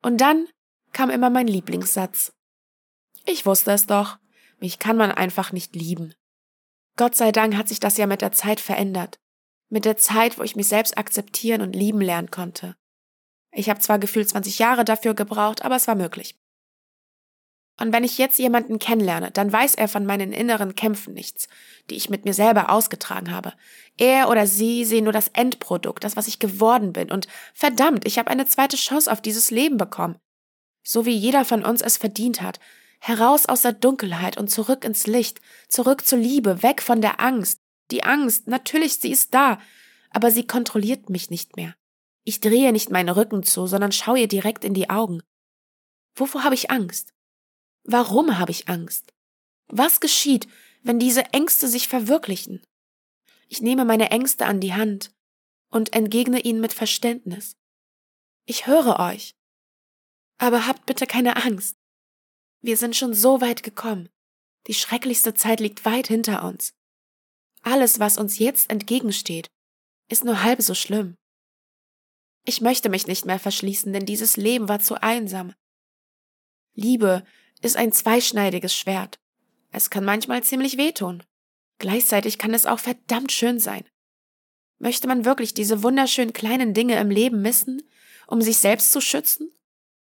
Und 0.00 0.18
dann 0.20 0.46
kam 0.92 1.10
immer 1.10 1.28
mein 1.28 1.48
Lieblingssatz. 1.48 2.32
Ich 3.26 3.44
wusste 3.44 3.72
es 3.72 3.86
doch, 3.86 4.18
mich 4.60 4.78
kann 4.78 4.96
man 4.96 5.10
einfach 5.10 5.50
nicht 5.50 5.74
lieben. 5.74 6.14
Gott 6.96 7.16
sei 7.16 7.32
Dank 7.32 7.56
hat 7.56 7.66
sich 7.66 7.80
das 7.80 7.96
ja 7.96 8.06
mit 8.06 8.22
der 8.22 8.30
Zeit 8.30 8.60
verändert. 8.60 9.18
Mit 9.70 9.86
der 9.86 9.96
Zeit, 9.96 10.38
wo 10.38 10.44
ich 10.44 10.54
mich 10.54 10.68
selbst 10.68 10.96
akzeptieren 10.96 11.62
und 11.62 11.74
lieben 11.74 12.00
lernen 12.00 12.30
konnte. 12.30 12.76
Ich 13.50 13.68
habe 13.68 13.80
zwar 13.80 13.98
gefühlt 13.98 14.28
20 14.28 14.60
Jahre 14.60 14.84
dafür 14.84 15.14
gebraucht, 15.14 15.62
aber 15.62 15.74
es 15.74 15.88
war 15.88 15.96
möglich. 15.96 16.36
Und 17.80 17.92
wenn 17.92 18.04
ich 18.04 18.18
jetzt 18.18 18.38
jemanden 18.38 18.78
kennenlerne, 18.78 19.32
dann 19.32 19.52
weiß 19.52 19.74
er 19.74 19.88
von 19.88 20.06
meinen 20.06 20.32
inneren 20.32 20.76
Kämpfen 20.76 21.12
nichts, 21.12 21.48
die 21.90 21.96
ich 21.96 22.08
mit 22.08 22.24
mir 22.24 22.34
selber 22.34 22.70
ausgetragen 22.70 23.32
habe. 23.32 23.52
Er 23.98 24.28
oder 24.28 24.46
sie 24.46 24.84
sehen 24.84 25.04
nur 25.04 25.12
das 25.12 25.28
Endprodukt, 25.28 26.04
das, 26.04 26.16
was 26.16 26.28
ich 26.28 26.38
geworden 26.38 26.92
bin. 26.92 27.10
Und 27.10 27.26
verdammt, 27.52 28.06
ich 28.06 28.18
habe 28.18 28.30
eine 28.30 28.46
zweite 28.46 28.76
Chance 28.76 29.10
auf 29.10 29.20
dieses 29.20 29.50
Leben 29.50 29.76
bekommen. 29.76 30.16
So 30.84 31.04
wie 31.04 31.16
jeder 31.16 31.44
von 31.44 31.64
uns 31.64 31.82
es 31.82 31.96
verdient 31.96 32.42
hat. 32.42 32.60
Heraus 33.00 33.46
aus 33.46 33.62
der 33.62 33.72
Dunkelheit 33.72 34.38
und 34.38 34.50
zurück 34.50 34.84
ins 34.84 35.06
Licht, 35.06 35.40
zurück 35.68 36.06
zur 36.06 36.18
Liebe, 36.18 36.62
weg 36.62 36.80
von 36.80 37.00
der 37.00 37.20
Angst. 37.20 37.58
Die 37.90 38.04
Angst, 38.04 38.46
natürlich, 38.46 38.96
sie 38.96 39.10
ist 39.10 39.34
da, 39.34 39.58
aber 40.10 40.30
sie 40.30 40.46
kontrolliert 40.46 41.10
mich 41.10 41.28
nicht 41.28 41.56
mehr. 41.56 41.74
Ich 42.22 42.40
drehe 42.40 42.72
nicht 42.72 42.90
meinen 42.90 43.10
Rücken 43.10 43.42
zu, 43.42 43.66
sondern 43.66 43.92
schaue 43.92 44.20
ihr 44.20 44.28
direkt 44.28 44.64
in 44.64 44.74
die 44.74 44.88
Augen. 44.88 45.22
Wovor 46.14 46.44
habe 46.44 46.54
ich 46.54 46.70
Angst? 46.70 47.13
Warum 47.84 48.38
habe 48.38 48.50
ich 48.50 48.68
Angst? 48.68 49.12
Was 49.68 50.00
geschieht, 50.00 50.48
wenn 50.82 50.98
diese 50.98 51.24
Ängste 51.32 51.68
sich 51.68 51.88
verwirklichen? 51.88 52.62
Ich 53.48 53.60
nehme 53.60 53.84
meine 53.84 54.10
Ängste 54.10 54.46
an 54.46 54.60
die 54.60 54.74
Hand 54.74 55.12
und 55.70 55.94
entgegne 55.94 56.40
ihnen 56.40 56.60
mit 56.60 56.72
Verständnis. 56.72 57.56
Ich 58.46 58.66
höre 58.66 58.98
euch. 58.98 59.34
Aber 60.38 60.66
habt 60.66 60.86
bitte 60.86 61.06
keine 61.06 61.36
Angst. 61.44 61.76
Wir 62.60 62.76
sind 62.76 62.96
schon 62.96 63.14
so 63.14 63.40
weit 63.40 63.62
gekommen. 63.62 64.08
Die 64.66 64.74
schrecklichste 64.74 65.34
Zeit 65.34 65.60
liegt 65.60 65.84
weit 65.84 66.08
hinter 66.08 66.44
uns. 66.44 66.72
Alles, 67.62 67.98
was 67.98 68.18
uns 68.18 68.38
jetzt 68.38 68.70
entgegensteht, 68.70 69.48
ist 70.08 70.24
nur 70.24 70.42
halb 70.42 70.62
so 70.62 70.74
schlimm. 70.74 71.16
Ich 72.46 72.60
möchte 72.60 72.88
mich 72.88 73.06
nicht 73.06 73.24
mehr 73.24 73.38
verschließen, 73.38 73.92
denn 73.92 74.04
dieses 74.06 74.36
Leben 74.36 74.68
war 74.68 74.80
zu 74.80 75.00
einsam. 75.02 75.54
Liebe 76.74 77.24
ist 77.64 77.76
ein 77.76 77.92
zweischneidiges 77.92 78.74
Schwert. 78.74 79.18
Es 79.70 79.90
kann 79.90 80.04
manchmal 80.04 80.42
ziemlich 80.42 80.76
wehtun. 80.76 81.22
Gleichzeitig 81.78 82.38
kann 82.38 82.54
es 82.54 82.66
auch 82.66 82.78
verdammt 82.78 83.32
schön 83.32 83.58
sein. 83.58 83.84
Möchte 84.78 85.08
man 85.08 85.24
wirklich 85.24 85.54
diese 85.54 85.82
wunderschönen 85.82 86.32
kleinen 86.32 86.74
Dinge 86.74 86.98
im 87.00 87.10
Leben 87.10 87.42
missen, 87.42 87.82
um 88.26 88.42
sich 88.42 88.58
selbst 88.58 88.92
zu 88.92 89.00
schützen? 89.00 89.50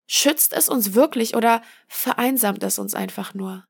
Schützt 0.07 0.53
es 0.53 0.69
uns 0.69 0.95
wirklich 0.95 1.37
oder 1.37 1.63
vereinsamt 1.89 2.63
es 2.63 2.79
uns 2.79 2.95
einfach 2.95 3.35
nur? 3.35 3.65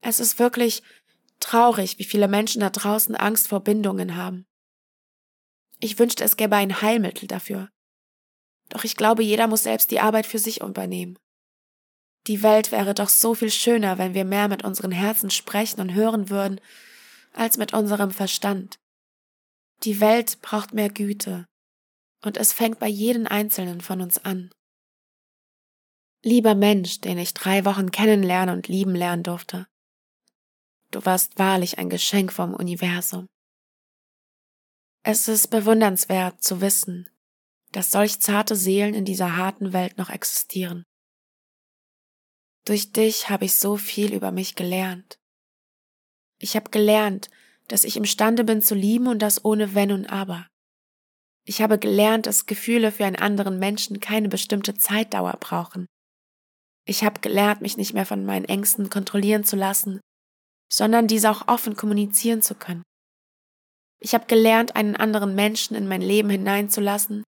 Es 0.00 0.20
ist 0.20 0.38
wirklich 0.38 0.82
traurig, 1.40 1.98
wie 1.98 2.04
viele 2.04 2.28
Menschen 2.28 2.60
da 2.60 2.70
draußen 2.70 3.16
Angst 3.16 3.48
vor 3.48 3.60
Bindungen 3.60 4.16
haben. 4.16 4.46
Ich 5.80 5.98
wünschte, 5.98 6.24
es 6.24 6.36
gäbe 6.36 6.56
ein 6.56 6.82
Heilmittel 6.82 7.28
dafür. 7.28 7.70
Doch 8.68 8.84
ich 8.84 8.96
glaube, 8.96 9.22
jeder 9.22 9.46
muss 9.46 9.62
selbst 9.62 9.90
die 9.90 10.00
Arbeit 10.00 10.26
für 10.26 10.38
sich 10.38 10.60
übernehmen. 10.60 11.18
Die 12.26 12.42
Welt 12.42 12.72
wäre 12.72 12.94
doch 12.94 13.08
so 13.08 13.34
viel 13.34 13.50
schöner, 13.50 13.98
wenn 13.98 14.14
wir 14.14 14.24
mehr 14.24 14.48
mit 14.48 14.64
unseren 14.64 14.92
Herzen 14.92 15.30
sprechen 15.30 15.80
und 15.80 15.94
hören 15.94 16.28
würden, 16.28 16.60
als 17.32 17.56
mit 17.56 17.72
unserem 17.72 18.10
Verstand. 18.10 18.78
Die 19.84 20.00
Welt 20.00 20.42
braucht 20.42 20.74
mehr 20.74 20.90
Güte, 20.90 21.46
und 22.22 22.36
es 22.36 22.52
fängt 22.52 22.78
bei 22.78 22.88
jedem 22.88 23.26
Einzelnen 23.26 23.80
von 23.80 24.00
uns 24.00 24.24
an. 24.24 24.50
Lieber 26.24 26.54
Mensch, 26.54 27.00
den 27.00 27.16
ich 27.16 27.32
drei 27.32 27.64
Wochen 27.64 27.92
kennenlernen 27.92 28.56
und 28.56 28.68
lieben 28.68 28.94
lernen 28.94 29.22
durfte, 29.22 29.66
du 30.90 31.04
warst 31.04 31.38
wahrlich 31.38 31.78
ein 31.78 31.90
Geschenk 31.90 32.32
vom 32.32 32.54
Universum. 32.54 33.26
Es 35.04 35.28
ist 35.28 35.48
bewundernswert 35.48 36.42
zu 36.42 36.60
wissen, 36.60 37.08
dass 37.70 37.92
solch 37.92 38.20
zarte 38.20 38.56
Seelen 38.56 38.94
in 38.94 39.04
dieser 39.04 39.36
harten 39.36 39.72
Welt 39.72 39.96
noch 39.96 40.10
existieren. 40.10 40.84
Durch 42.64 42.92
dich 42.92 43.30
habe 43.30 43.46
ich 43.46 43.56
so 43.56 43.76
viel 43.76 44.12
über 44.12 44.30
mich 44.30 44.54
gelernt. 44.54 45.18
Ich 46.38 46.54
habe 46.54 46.70
gelernt, 46.70 47.30
dass 47.68 47.84
ich 47.84 47.96
imstande 47.96 48.44
bin 48.44 48.62
zu 48.62 48.74
lieben 48.74 49.06
und 49.06 49.20
das 49.20 49.44
ohne 49.44 49.74
Wenn 49.74 49.92
und 49.92 50.06
Aber. 50.06 50.46
Ich 51.44 51.62
habe 51.62 51.78
gelernt, 51.78 52.26
dass 52.26 52.46
Gefühle 52.46 52.92
für 52.92 53.04
einen 53.04 53.16
anderen 53.16 53.58
Menschen 53.58 54.00
keine 54.00 54.28
bestimmte 54.28 54.74
Zeitdauer 54.74 55.36
brauchen. 55.40 55.86
Ich 56.86 57.04
habe 57.04 57.20
gelernt, 57.20 57.60
mich 57.60 57.76
nicht 57.76 57.94
mehr 57.94 58.06
von 58.06 58.24
meinen 58.24 58.44
Ängsten 58.44 58.90
kontrollieren 58.90 59.44
zu 59.44 59.56
lassen, 59.56 60.00
sondern 60.70 61.06
diese 61.06 61.30
auch 61.30 61.48
offen 61.48 61.76
kommunizieren 61.76 62.42
zu 62.42 62.54
können. 62.54 62.82
Ich 64.00 64.14
habe 64.14 64.26
gelernt, 64.26 64.76
einen 64.76 64.96
anderen 64.96 65.34
Menschen 65.34 65.74
in 65.74 65.88
mein 65.88 66.02
Leben 66.02 66.30
hineinzulassen 66.30 67.24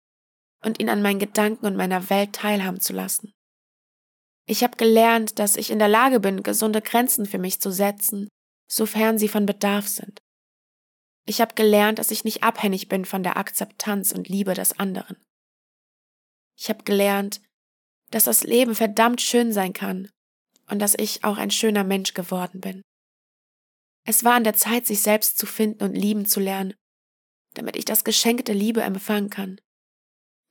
und 0.63 0.79
ihn 0.79 0.89
an 0.89 1.01
meinen 1.01 1.19
Gedanken 1.19 1.65
und 1.65 1.75
meiner 1.75 2.09
Welt 2.09 2.33
teilhaben 2.33 2.79
zu 2.79 2.93
lassen. 2.93 3.31
Ich 4.50 4.63
habe 4.63 4.77
gelernt, 4.77 5.38
dass 5.38 5.58
ich 5.58 5.70
in 5.70 5.77
der 5.77 5.88
Lage 5.88 6.20
bin, 6.20 6.41
gesunde 6.41 6.82
Grenzen 6.82 7.27
für 7.27 7.38
mich 7.38 7.62
zu 7.62 7.72
setzen, 7.72 8.27
sofern 8.68 9.20
sie 9.20 9.27
von 9.27 9.46
Bedarf 9.46 9.88
sind. 9.88 10.18
Ich 11.27 11.39
habe 11.39 11.53
gelernt, 11.53 12.00
dass 12.00 12.10
ich 12.10 12.24
nicht 12.24 12.41
abhängig 12.41 12.89
bin 12.89 13.06
von 13.06 13.22
der 13.22 13.38
Akzeptanz 13.38 14.12
und 14.12 14.27
Liebe 14.27 14.56
des 14.56 14.79
anderen. 14.79 15.18
Ich 16.58 16.68
habe 16.70 16.84
gelernt, 16.84 17.41
dass 18.10 18.24
das 18.24 18.44
Leben 18.44 18.74
verdammt 18.74 19.22
schön 19.22 19.53
sein 19.53 19.72
kann 19.72 20.10
und 20.68 20.79
dass 20.79 20.96
ich 20.98 21.24
auch 21.24 21.38
ein 21.38 21.51
schöner 21.51 21.84
Mensch 21.84 22.15
geworden 22.15 22.60
bin. 22.60 22.82
Es 24.03 24.24
war 24.24 24.34
an 24.34 24.44
der 24.44 24.56
Zeit, 24.56 24.88
sich 24.88 25.01
selbst 25.01 25.38
zu 25.38 25.46
finden 25.46 25.84
und 25.84 25.94
lieben 25.94 26.25
zu 26.25 26.39
lernen, 26.39 26.74
damit 27.53 27.75
ich 27.75 27.86
das 27.86 28.03
Geschenk 28.03 28.46
der 28.46 28.56
Liebe 28.56 28.82
empfangen 28.82 29.29
kann, 29.29 29.62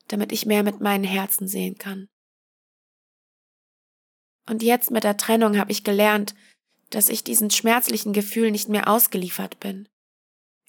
damit 0.07 0.31
ich 0.31 0.47
mehr 0.47 0.63
mit 0.63 0.81
meinen 0.81 1.03
Herzen 1.03 1.49
sehen 1.49 1.79
kann. 1.79 2.07
Und 4.49 4.63
jetzt 4.63 4.91
mit 4.91 5.05
der 5.05 5.17
Trennung 5.17 5.59
habe 5.59 5.73
ich 5.73 5.85
gelernt, 5.85 6.35
dass 6.91 7.11
ich 7.11 7.23
diesen 7.23 7.51
schmerzlichen 7.51 8.13
Gefühl 8.13 8.51
nicht 8.51 8.69
mehr 8.69 8.89
ausgeliefert 8.89 9.61
bin. 9.61 9.89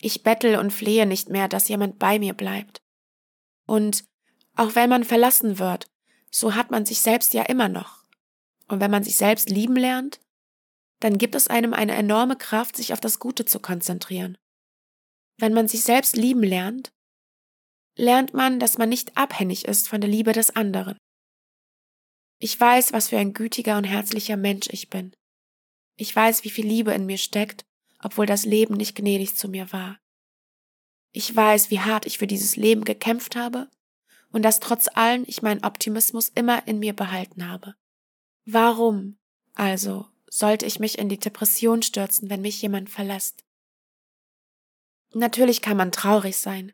Ich 0.01 0.23
bettel 0.23 0.57
und 0.57 0.71
flehe 0.71 1.05
nicht 1.05 1.29
mehr, 1.29 1.47
dass 1.47 1.69
jemand 1.69 1.97
bei 1.97 2.19
mir 2.19 2.33
bleibt. 2.33 2.81
Und 3.65 4.03
auch 4.55 4.75
wenn 4.75 4.89
man 4.89 5.03
verlassen 5.03 5.59
wird, 5.59 5.87
so 6.31 6.55
hat 6.55 6.71
man 6.71 6.85
sich 6.85 6.99
selbst 6.99 7.33
ja 7.33 7.43
immer 7.43 7.69
noch. 7.69 8.03
Und 8.67 8.81
wenn 8.81 8.91
man 8.91 9.03
sich 9.03 9.15
selbst 9.15 9.49
lieben 9.49 9.75
lernt, 9.75 10.19
dann 10.99 11.17
gibt 11.17 11.35
es 11.35 11.47
einem 11.47 11.73
eine 11.73 11.95
enorme 11.95 12.35
Kraft, 12.35 12.75
sich 12.75 12.91
auf 12.91 12.99
das 12.99 13.19
Gute 13.19 13.45
zu 13.45 13.59
konzentrieren. 13.59 14.37
Wenn 15.37 15.53
man 15.53 15.69
sich 15.69 15.83
selbst 15.83 16.17
lieben 16.17 16.43
lernt, 16.43 16.91
lernt 17.95 18.33
man, 18.33 18.59
dass 18.59 18.77
man 18.77 18.89
nicht 18.89 19.17
abhängig 19.17 19.65
ist 19.65 19.87
von 19.87 20.01
der 20.01 20.09
Liebe 20.09 20.33
des 20.33 20.55
anderen. 20.55 20.97
Ich 22.39 22.57
weiß, 22.59 22.93
was 22.93 23.09
für 23.09 23.17
ein 23.17 23.33
gütiger 23.33 23.77
und 23.77 23.83
herzlicher 23.83 24.37
Mensch 24.37 24.67
ich 24.71 24.89
bin. 24.89 25.13
Ich 25.97 26.15
weiß, 26.15 26.45
wie 26.45 26.49
viel 26.49 26.65
Liebe 26.65 26.93
in 26.93 27.05
mir 27.05 27.17
steckt, 27.17 27.65
obwohl 28.01 28.25
das 28.25 28.45
Leben 28.45 28.75
nicht 28.75 28.95
gnädig 28.95 29.35
zu 29.35 29.49
mir 29.49 29.73
war. 29.73 29.99
Ich 31.11 31.35
weiß, 31.35 31.69
wie 31.69 31.81
hart 31.81 32.05
ich 32.05 32.17
für 32.17 32.27
dieses 32.27 32.55
Leben 32.55 32.85
gekämpft 32.85 33.35
habe 33.35 33.69
und 34.31 34.43
dass 34.43 34.61
trotz 34.61 34.87
allem 34.87 35.25
ich 35.27 35.41
meinen 35.41 35.65
Optimismus 35.65 36.29
immer 36.29 36.65
in 36.65 36.79
mir 36.79 36.93
behalten 36.93 37.49
habe. 37.49 37.75
Warum, 38.45 39.17
also, 39.55 40.07
sollte 40.29 40.65
ich 40.65 40.79
mich 40.79 40.97
in 40.97 41.09
die 41.09 41.19
Depression 41.19 41.81
stürzen, 41.81 42.29
wenn 42.29 42.41
mich 42.41 42.61
jemand 42.61 42.89
verlässt? 42.89 43.43
Natürlich 45.13 45.61
kann 45.61 45.75
man 45.75 45.91
traurig 45.91 46.37
sein. 46.37 46.71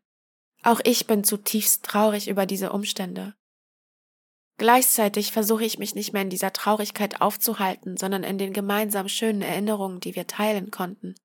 Auch 0.62 0.82
ich 0.84 1.08
bin 1.08 1.24
zutiefst 1.24 1.84
traurig 1.84 2.28
über 2.28 2.46
diese 2.46 2.72
Umstände. 2.72 3.36
Gleichzeitig 4.58 5.32
versuche 5.32 5.66
ich 5.66 5.80
mich 5.80 5.96
nicht 5.96 6.14
mehr 6.14 6.22
in 6.22 6.30
dieser 6.30 6.54
Traurigkeit 6.54 7.22
aufzuhalten, 7.22 7.98
sondern 7.98 8.24
in 8.24 8.38
den 8.38 8.54
gemeinsam 8.54 9.10
schönen 9.10 9.42
Erinnerungen, 9.42 10.00
die 10.00 10.16
wir 10.16 10.28
teilen 10.28 10.72
konnten. 10.72 11.16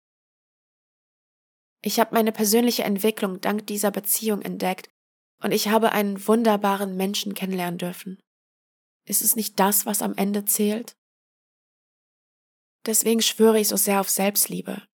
Ich 1.82 2.00
habe 2.00 2.14
meine 2.14 2.32
persönliche 2.32 2.82
Entwicklung 2.82 3.40
dank 3.40 3.66
dieser 3.66 3.90
Beziehung 3.90 4.42
entdeckt 4.42 4.90
und 5.42 5.52
ich 5.52 5.68
habe 5.68 5.92
einen 5.92 6.26
wunderbaren 6.26 6.96
Menschen 6.96 7.34
kennenlernen 7.34 7.78
dürfen. 7.78 8.18
Ist 9.06 9.22
es 9.22 9.37
nicht 9.37 9.58
das, 9.58 9.87
was 9.87 10.02
am 10.02 10.14
Ende 10.16 10.44
zählt? 10.44 10.96
Deswegen 12.87 13.22
schwöre 13.22 13.60
ich 13.60 13.68
so 13.68 13.76
sehr 13.76 14.00
auf 14.00 14.10
Selbstliebe. 14.10 14.87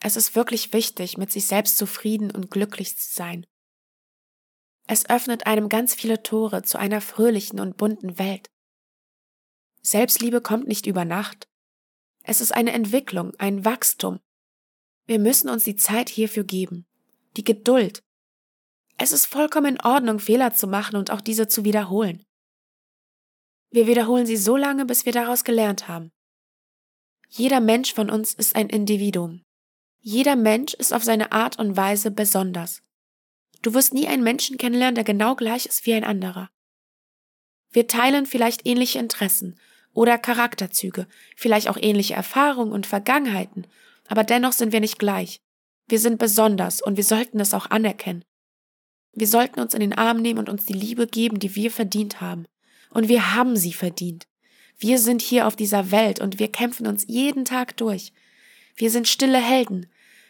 Es 0.00 0.16
ist 0.16 0.36
wirklich 0.36 0.72
wichtig, 0.72 1.16
mit 1.16 1.32
sich 1.32 1.46
selbst 1.46 1.78
zufrieden 1.78 2.30
und 2.30 2.50
glücklich 2.50 2.96
zu 2.98 3.12
sein. 3.12 3.46
Es 4.86 5.08
öffnet 5.08 5.46
einem 5.46 5.68
ganz 5.68 5.94
viele 5.94 6.22
Tore 6.22 6.62
zu 6.62 6.78
einer 6.78 7.00
fröhlichen 7.00 7.58
und 7.60 7.76
bunten 7.76 8.18
Welt. 8.18 8.50
Selbstliebe 9.82 10.40
kommt 10.40 10.66
nicht 10.66 10.86
über 10.86 11.04
Nacht. 11.04 11.48
Es 12.22 12.40
ist 12.40 12.52
eine 12.52 12.72
Entwicklung, 12.72 13.32
ein 13.38 13.64
Wachstum. 13.64 14.20
Wir 15.06 15.18
müssen 15.18 15.48
uns 15.50 15.64
die 15.64 15.76
Zeit 15.76 16.08
hierfür 16.08 16.44
geben, 16.44 16.86
die 17.36 17.44
Geduld. 17.44 18.02
Es 18.96 19.12
ist 19.12 19.26
vollkommen 19.26 19.76
in 19.76 19.80
Ordnung, 19.80 20.18
Fehler 20.18 20.52
zu 20.52 20.66
machen 20.66 20.96
und 20.96 21.10
auch 21.10 21.20
diese 21.20 21.48
zu 21.48 21.64
wiederholen. 21.64 22.24
Wir 23.70 23.86
wiederholen 23.86 24.24
sie 24.24 24.36
so 24.36 24.56
lange, 24.56 24.86
bis 24.86 25.04
wir 25.04 25.12
daraus 25.12 25.44
gelernt 25.44 25.88
haben. 25.88 26.12
Jeder 27.28 27.60
Mensch 27.60 27.92
von 27.92 28.08
uns 28.08 28.32
ist 28.32 28.54
ein 28.54 28.68
Individuum. 28.68 29.42
Jeder 30.00 30.36
Mensch 30.36 30.74
ist 30.74 30.92
auf 30.92 31.02
seine 31.02 31.32
Art 31.32 31.58
und 31.58 31.76
Weise 31.76 32.10
besonders. 32.10 32.82
Du 33.64 33.72
wirst 33.72 33.94
nie 33.94 34.06
einen 34.06 34.22
Menschen 34.22 34.58
kennenlernen, 34.58 34.94
der 34.94 35.04
genau 35.04 35.34
gleich 35.34 35.64
ist 35.64 35.86
wie 35.86 35.94
ein 35.94 36.04
anderer. 36.04 36.50
Wir 37.72 37.88
teilen 37.88 38.26
vielleicht 38.26 38.66
ähnliche 38.66 38.98
Interessen 38.98 39.58
oder 39.94 40.18
Charakterzüge, 40.18 41.06
vielleicht 41.34 41.68
auch 41.68 41.78
ähnliche 41.80 42.12
Erfahrungen 42.12 42.72
und 42.72 42.86
Vergangenheiten, 42.86 43.66
aber 44.06 44.22
dennoch 44.22 44.52
sind 44.52 44.72
wir 44.72 44.80
nicht 44.80 44.98
gleich. 44.98 45.40
Wir 45.88 45.98
sind 45.98 46.18
besonders 46.18 46.82
und 46.82 46.98
wir 46.98 47.04
sollten 47.04 47.40
es 47.40 47.54
auch 47.54 47.70
anerkennen. 47.70 48.22
Wir 49.14 49.26
sollten 49.26 49.60
uns 49.60 49.72
in 49.72 49.80
den 49.80 49.94
Arm 49.94 50.20
nehmen 50.20 50.40
und 50.40 50.50
uns 50.50 50.66
die 50.66 50.74
Liebe 50.74 51.06
geben, 51.06 51.38
die 51.38 51.54
wir 51.54 51.70
verdient 51.70 52.20
haben. 52.20 52.44
Und 52.90 53.08
wir 53.08 53.34
haben 53.34 53.56
sie 53.56 53.72
verdient. 53.72 54.26
Wir 54.78 54.98
sind 54.98 55.22
hier 55.22 55.46
auf 55.46 55.56
dieser 55.56 55.90
Welt 55.90 56.20
und 56.20 56.38
wir 56.38 56.52
kämpfen 56.52 56.86
uns 56.86 57.06
jeden 57.08 57.46
Tag 57.46 57.78
durch. 57.78 58.12
Wir 58.76 58.90
sind 58.90 59.08
stille 59.08 59.38
Helden. 59.38 59.86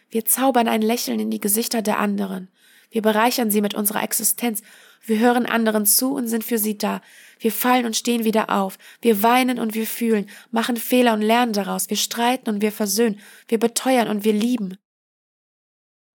Wir 0.09 0.23
zaubern 0.23 0.69
ein 0.69 0.81
Lächeln 0.81 1.19
in 1.19 1.31
die 1.31 1.41
Gesichter 1.41 1.81
der 1.81 1.99
anderen. 1.99 2.49
Wir 2.95 3.01
bereichern 3.01 3.51
sie 3.51 3.59
mit 3.59 3.73
unserer 3.73 4.03
Existenz. 4.03 4.61
Wir 5.01 5.19
hören 5.19 5.45
anderen 5.45 5.85
zu 5.85 6.13
und 6.13 6.29
sind 6.29 6.45
für 6.45 6.57
sie 6.57 6.77
da. 6.77 7.01
Wir 7.39 7.51
fallen 7.51 7.85
und 7.85 7.97
stehen 7.97 8.23
wieder 8.23 8.49
auf. 8.49 8.77
Wir 9.01 9.21
weinen 9.21 9.59
und 9.59 9.73
wir 9.73 9.85
fühlen, 9.85 10.29
machen 10.49 10.77
Fehler 10.77 11.11
und 11.13 11.21
lernen 11.21 11.51
daraus. 11.51 11.89
Wir 11.89 11.97
streiten 11.97 12.49
und 12.49 12.61
wir 12.61 12.71
versöhnen. 12.71 13.19
Wir 13.49 13.59
beteuern 13.59 14.07
und 14.07 14.23
wir 14.23 14.31
lieben. 14.31 14.77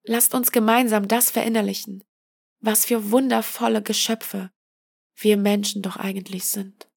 Lasst 0.05 0.33
uns 0.33 0.53
gemeinsam 0.53 1.07
das 1.07 1.31
verinnerlichen, 1.31 2.03
was 2.61 2.87
für 2.87 3.11
wundervolle 3.11 3.83
Geschöpfe 3.83 4.51
wir 5.17 5.37
Menschen 5.37 5.83
doch 5.83 5.99
eigentlich 5.99 6.47
sind. 6.47 6.89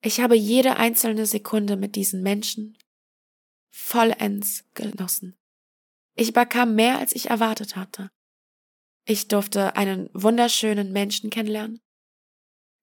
Ich 0.00 0.20
habe 0.20 0.36
jede 0.36 0.78
einzelne 0.78 1.26
Sekunde 1.26 1.76
mit 1.76 1.96
diesen 1.96 2.22
Menschen 2.22 2.78
vollends 3.70 4.64
genossen. 4.72 5.36
Ich 6.20 6.34
bekam 6.34 6.74
mehr, 6.74 6.98
als 6.98 7.16
ich 7.16 7.30
erwartet 7.30 7.76
hatte. 7.76 8.10
Ich 9.06 9.28
durfte 9.28 9.74
einen 9.76 10.10
wunderschönen 10.12 10.92
Menschen 10.92 11.30
kennenlernen. 11.30 11.80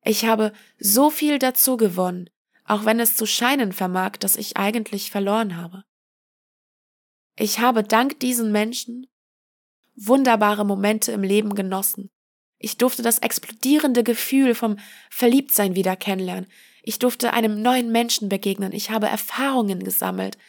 Ich 0.04 0.26
habe 0.26 0.54
so 0.80 1.12
viel 1.12 1.38
dazu 1.38 1.78
gewonnen, 1.78 2.32
auch 2.64 2.86
wenn 2.86 3.00
es 3.00 3.16
zu 3.16 3.28
scheinen 3.28 3.74
vermag, 3.74 4.14
dass 4.14 4.38
ich 4.38 4.58
eigentlich 4.58 5.12
verloren 5.12 5.56
habe. 5.56 5.84
Ich 7.38 7.60
habe 7.60 7.84
dank 7.84 8.20
diesen 8.22 8.52
Menschen 8.52 9.06
wunderbare 9.96 10.66
Momente 10.66 11.12
im 11.12 11.22
Leben 11.22 11.54
genossen. 11.54 12.10
Ich 12.58 12.78
durfte 12.78 13.04
das 13.04 13.20
explodierende 13.20 14.04
Gefühl 14.04 14.56
vom 14.56 14.80
Verliebtsein 15.12 15.76
wieder 15.76 15.96
kennenlernen. 15.96 16.50
Ich 16.82 16.98
durfte 16.98 17.34
einem 17.34 17.62
neuen 17.62 17.92
Menschen 17.92 18.30
begegnen. 18.30 18.72
Ich 18.72 18.90
habe 18.90 19.06
Erfahrungen 19.06 19.84
gesammelt. 19.84 20.40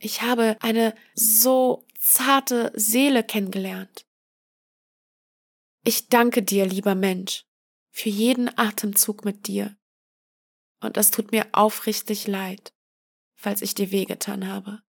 Ich 0.00 0.22
habe 0.22 0.56
eine 0.60 0.96
so 1.14 1.86
zarte 2.04 2.70
Seele 2.74 3.24
kennengelernt. 3.24 4.04
Ich 5.84 6.08
danke 6.08 6.42
dir, 6.42 6.66
lieber 6.66 6.94
Mensch, 6.94 7.46
für 7.90 8.10
jeden 8.10 8.56
Atemzug 8.58 9.24
mit 9.24 9.46
dir. 9.46 9.76
Und 10.80 10.98
es 10.98 11.10
tut 11.10 11.32
mir 11.32 11.46
aufrichtig 11.52 12.26
leid, 12.26 12.74
falls 13.34 13.62
ich 13.62 13.74
dir 13.74 13.90
wehgetan 13.90 14.46
habe. 14.46 14.82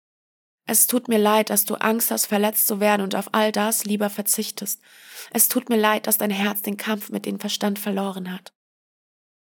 Es 0.66 0.88
tut 0.88 1.08
mir 1.08 1.20
leid, 1.20 1.52
dass 1.52 1.66
du 1.66 1.76
Angst 1.76 2.10
hast, 2.10 2.26
verletzt 2.26 2.66
zu 2.66 2.80
werden 2.80 3.04
und 3.04 3.16
auf 3.16 3.34
all 3.34 3.52
das 3.52 3.86
lieber 3.86 4.10
verzichtest. 4.10 4.82
Es 5.32 5.50
tut 5.50 5.70
mir 5.70 5.78
leid, 5.78 6.08
dass 6.08 6.18
dein 6.18 6.32
Herz 6.32 6.64
den 6.64 6.78
Kampf 6.78 7.10
mit 7.10 7.28
dem 7.28 7.40
Verstand 7.40 7.78
verloren 7.78 8.32
hat. 8.32 8.54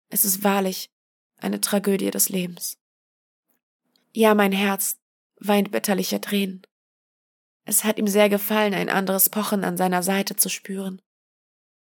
Es 0.09 0.25
ist 0.25 0.43
wahrlich 0.43 0.91
eine 1.37 1.61
Tragödie 1.61 2.11
des 2.11 2.27
Lebens. 2.27 2.77
Ja, 4.11 4.35
mein 4.35 4.51
Herz 4.51 4.99
weint 5.39 5.71
bitterliche 5.71 6.19
Tränen. 6.19 6.65
Es 7.65 7.83
hat 7.83 7.97
ihm 7.97 8.07
sehr 8.07 8.29
gefallen, 8.29 8.73
ein 8.73 8.89
anderes 8.89 9.29
Pochen 9.29 9.63
an 9.63 9.77
seiner 9.77 10.03
Seite 10.03 10.35
zu 10.35 10.49
spüren. 10.49 11.01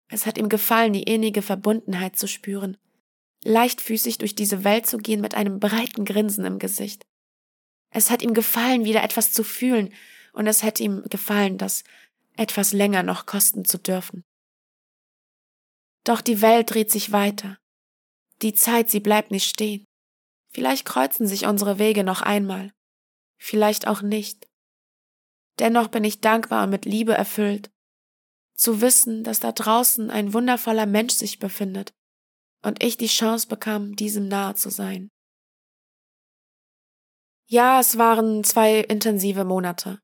Es 0.08 0.26
hat 0.26 0.38
ihm 0.38 0.50
gefallen, 0.50 0.94
die 0.94 1.04
innige 1.04 1.42
Verbundenheit 1.42 2.18
zu 2.18 2.28
spüren, 2.28 2.78
leichtfüßig 3.44 4.18
durch 4.18 4.36
diese 4.36 4.64
Welt 4.64 4.86
zu 4.86 4.98
gehen 4.98 5.22
mit 5.22 5.36
einem 5.36 5.60
breiten 5.60 6.06
Grinsen 6.06 6.46
im 6.46 6.60
Gesicht. 6.60 7.06
Es 7.90 8.10
hat 8.10 8.22
ihm 8.22 8.34
gefallen, 8.34 8.86
wieder 8.86 9.04
etwas 9.04 9.32
zu 9.32 9.44
fühlen, 9.44 9.94
und 10.34 10.48
es 10.48 10.64
hätte 10.64 10.84
ihm 10.84 11.04
gefallen, 11.10 11.58
das 11.58 11.84
etwas 12.38 12.72
länger 12.72 13.04
noch 13.04 13.26
kosten 13.26 13.66
zu 13.66 13.78
dürfen. 13.78 14.24
Doch 16.04 16.22
die 16.22 16.42
Welt 16.42 16.74
dreht 16.74 16.90
sich 16.90 17.12
weiter. 17.12 17.58
Die 18.42 18.54
Zeit, 18.54 18.90
sie 18.90 19.00
bleibt 19.00 19.32
nicht 19.32 19.50
stehen. 19.50 19.86
Vielleicht 20.50 20.86
kreuzen 20.86 21.28
sich 21.28 21.46
unsere 21.46 21.80
Wege 21.80 22.04
noch 22.04 22.22
einmal. 22.22 22.74
Vielleicht 23.38 23.88
auch 23.88 24.02
nicht. 24.02 24.51
Dennoch 25.62 25.90
bin 25.90 26.04
ich 26.04 26.22
dankbar 26.22 26.64
und 26.64 26.72
mit 26.72 26.86
Liebe 26.86 27.14
erfüllt, 27.14 27.70
zu 28.56 28.82
wissen, 28.82 29.24
dass 29.24 29.40
da 29.40 29.52
draußen 29.52 30.10
ein 30.10 30.34
wundervoller 30.34 30.88
Mensch 30.88 31.14
sich 31.14 31.38
befindet 31.38 31.94
und 32.64 32.84
ich 32.84 32.98
die 32.98 33.06
Chance 33.06 33.48
bekam, 33.48 33.96
diesem 33.96 34.28
nahe 34.28 34.56
zu 34.56 34.72
sein. 34.72 35.12
Ja, 37.48 37.80
es 37.80 38.00
waren 38.00 38.44
zwei 38.44 38.80
intensive 38.80 39.46
Monate. 39.46 40.00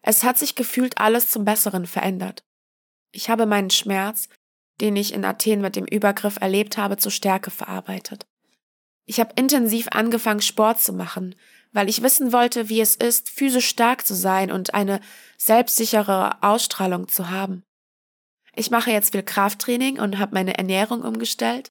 Es 0.00 0.24
hat 0.24 0.38
sich 0.38 0.54
gefühlt 0.54 0.96
alles 0.96 1.28
zum 1.28 1.44
Besseren 1.44 1.86
verändert. 1.86 2.42
Ich 3.12 3.28
habe 3.28 3.44
meinen 3.44 3.70
Schmerz, 3.70 4.30
den 4.80 4.96
ich 4.96 5.12
in 5.12 5.26
Athen 5.26 5.60
mit 5.60 5.76
dem 5.76 5.84
Übergriff 5.84 6.38
erlebt 6.40 6.78
habe, 6.78 6.96
zur 6.96 7.12
Stärke 7.12 7.50
verarbeitet. 7.50 8.26
Ich 9.04 9.20
habe 9.20 9.34
intensiv 9.36 9.88
angefangen, 9.90 10.40
Sport 10.40 10.80
zu 10.80 10.94
machen, 10.94 11.34
weil 11.72 11.88
ich 11.88 12.02
wissen 12.02 12.32
wollte, 12.32 12.68
wie 12.68 12.80
es 12.80 12.96
ist, 12.96 13.28
physisch 13.28 13.68
stark 13.68 14.06
zu 14.06 14.14
sein 14.14 14.50
und 14.50 14.74
eine 14.74 15.00
selbstsichere 15.36 16.42
Ausstrahlung 16.42 17.08
zu 17.08 17.30
haben. 17.30 17.62
Ich 18.54 18.70
mache 18.70 18.90
jetzt 18.90 19.12
viel 19.12 19.22
Krafttraining 19.22 20.00
und 20.00 20.18
habe 20.18 20.34
meine 20.34 20.58
Ernährung 20.58 21.02
umgestellt. 21.02 21.70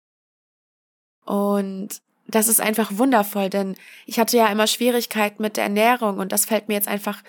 Und 1.25 2.01
das 2.27 2.47
ist 2.47 2.61
einfach 2.61 2.97
wundervoll, 2.97 3.49
denn 3.49 3.75
ich 4.05 4.19
hatte 4.19 4.37
ja 4.37 4.47
immer 4.47 4.67
Schwierigkeiten 4.67 5.41
mit 5.41 5.57
der 5.57 5.63
Ernährung 5.63 6.19
und 6.19 6.31
das 6.31 6.45
fällt 6.45 6.67
mir 6.67 6.75
jetzt 6.75 6.87
einfach 6.87 7.23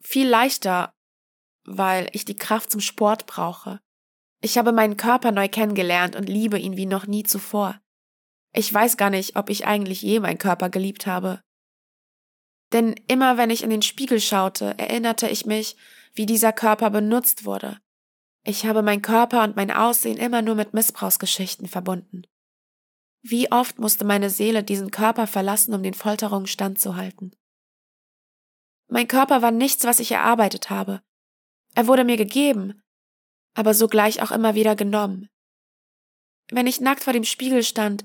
viel 0.00 0.28
leichter, 0.28 0.92
weil 1.64 2.08
ich 2.12 2.24
die 2.24 2.36
Kraft 2.36 2.70
zum 2.70 2.80
Sport 2.80 3.26
brauche. 3.26 3.80
Ich 4.42 4.58
habe 4.58 4.72
meinen 4.72 4.96
Körper 4.96 5.32
neu 5.32 5.48
kennengelernt 5.48 6.14
und 6.14 6.28
liebe 6.28 6.58
ihn 6.58 6.76
wie 6.76 6.86
noch 6.86 7.06
nie 7.06 7.24
zuvor. 7.24 7.80
Ich 8.52 8.72
weiß 8.72 8.96
gar 8.96 9.10
nicht, 9.10 9.36
ob 9.36 9.50
ich 9.50 9.66
eigentlich 9.66 10.02
je 10.02 10.20
meinen 10.20 10.38
Körper 10.38 10.70
geliebt 10.70 11.06
habe. 11.06 11.40
Denn 12.72 12.94
immer 13.06 13.36
wenn 13.36 13.50
ich 13.50 13.62
in 13.62 13.70
den 13.70 13.82
Spiegel 13.82 14.20
schaute, 14.20 14.78
erinnerte 14.78 15.28
ich 15.28 15.46
mich, 15.46 15.76
wie 16.14 16.26
dieser 16.26 16.52
Körper 16.52 16.90
benutzt 16.90 17.44
wurde. 17.44 17.78
Ich 18.44 18.64
habe 18.64 18.82
meinen 18.82 19.02
Körper 19.02 19.44
und 19.44 19.56
mein 19.56 19.70
Aussehen 19.70 20.18
immer 20.18 20.42
nur 20.42 20.54
mit 20.54 20.72
Missbrauchsgeschichten 20.72 21.68
verbunden. 21.68 22.22
Wie 23.22 23.50
oft 23.50 23.78
musste 23.78 24.04
meine 24.04 24.30
Seele 24.30 24.62
diesen 24.62 24.90
Körper 24.90 25.26
verlassen, 25.26 25.74
um 25.74 25.82
den 25.82 25.94
Folterungen 25.94 26.46
standzuhalten? 26.46 27.34
Mein 28.88 29.08
Körper 29.08 29.42
war 29.42 29.50
nichts, 29.50 29.84
was 29.84 29.98
ich 29.98 30.12
erarbeitet 30.12 30.70
habe. 30.70 31.02
Er 31.74 31.88
wurde 31.88 32.04
mir 32.04 32.16
gegeben, 32.16 32.80
aber 33.54 33.74
sogleich 33.74 34.22
auch 34.22 34.30
immer 34.30 34.54
wieder 34.54 34.76
genommen. 34.76 35.28
Wenn 36.50 36.68
ich 36.68 36.80
nackt 36.80 37.02
vor 37.02 37.12
dem 37.12 37.24
Spiegel 37.24 37.64
stand, 37.64 38.04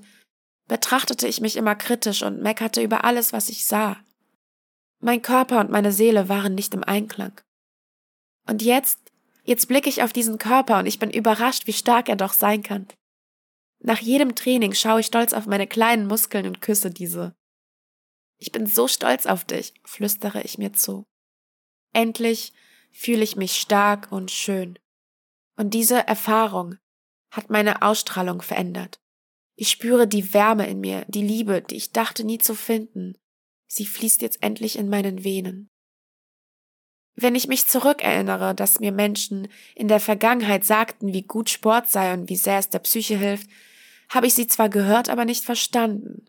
betrachtete 0.66 1.28
ich 1.28 1.40
mich 1.40 1.56
immer 1.56 1.76
kritisch 1.76 2.22
und 2.22 2.42
meckerte 2.42 2.82
über 2.82 3.04
alles, 3.04 3.32
was 3.32 3.48
ich 3.48 3.66
sah. 3.66 4.02
Mein 5.04 5.20
Körper 5.20 5.58
und 5.58 5.68
meine 5.68 5.90
Seele 5.90 6.28
waren 6.28 6.54
nicht 6.54 6.74
im 6.74 6.84
Einklang. 6.84 7.40
Und 8.48 8.62
jetzt, 8.62 9.00
jetzt 9.42 9.66
blicke 9.66 9.88
ich 9.88 10.04
auf 10.04 10.12
diesen 10.12 10.38
Körper 10.38 10.78
und 10.78 10.86
ich 10.86 11.00
bin 11.00 11.10
überrascht, 11.10 11.66
wie 11.66 11.72
stark 11.72 12.08
er 12.08 12.14
doch 12.14 12.32
sein 12.32 12.62
kann. 12.62 12.86
Nach 13.80 13.98
jedem 13.98 14.36
Training 14.36 14.74
schaue 14.74 15.00
ich 15.00 15.06
stolz 15.06 15.32
auf 15.32 15.46
meine 15.46 15.66
kleinen 15.66 16.06
Muskeln 16.06 16.46
und 16.46 16.60
küsse 16.60 16.92
diese. 16.92 17.34
Ich 18.38 18.52
bin 18.52 18.66
so 18.66 18.86
stolz 18.86 19.26
auf 19.26 19.44
dich, 19.44 19.74
flüstere 19.84 20.42
ich 20.42 20.56
mir 20.56 20.72
zu. 20.72 21.04
Endlich 21.92 22.52
fühle 22.92 23.24
ich 23.24 23.34
mich 23.34 23.60
stark 23.60 24.12
und 24.12 24.30
schön. 24.30 24.78
Und 25.56 25.74
diese 25.74 26.06
Erfahrung 26.06 26.76
hat 27.32 27.50
meine 27.50 27.82
Ausstrahlung 27.82 28.40
verändert. 28.40 29.00
Ich 29.56 29.68
spüre 29.68 30.06
die 30.06 30.32
Wärme 30.32 30.68
in 30.68 30.80
mir, 30.80 31.04
die 31.08 31.26
Liebe, 31.26 31.60
die 31.60 31.76
ich 31.76 31.90
dachte 31.90 32.22
nie 32.22 32.38
zu 32.38 32.54
finden. 32.54 33.16
Sie 33.74 33.86
fließt 33.86 34.20
jetzt 34.20 34.42
endlich 34.42 34.76
in 34.76 34.90
meinen 34.90 35.24
Venen. 35.24 35.70
Wenn 37.14 37.34
ich 37.34 37.48
mich 37.48 37.66
zurückerinnere, 37.66 38.54
dass 38.54 38.80
mir 38.80 38.92
Menschen 38.92 39.48
in 39.74 39.88
der 39.88 39.98
Vergangenheit 39.98 40.62
sagten, 40.66 41.14
wie 41.14 41.22
gut 41.22 41.48
Sport 41.48 41.88
sei 41.88 42.12
und 42.12 42.28
wie 42.28 42.36
sehr 42.36 42.58
es 42.58 42.68
der 42.68 42.80
Psyche 42.80 43.16
hilft, 43.16 43.48
habe 44.10 44.26
ich 44.26 44.34
sie 44.34 44.46
zwar 44.46 44.68
gehört, 44.68 45.08
aber 45.08 45.24
nicht 45.24 45.46
verstanden. 45.46 46.26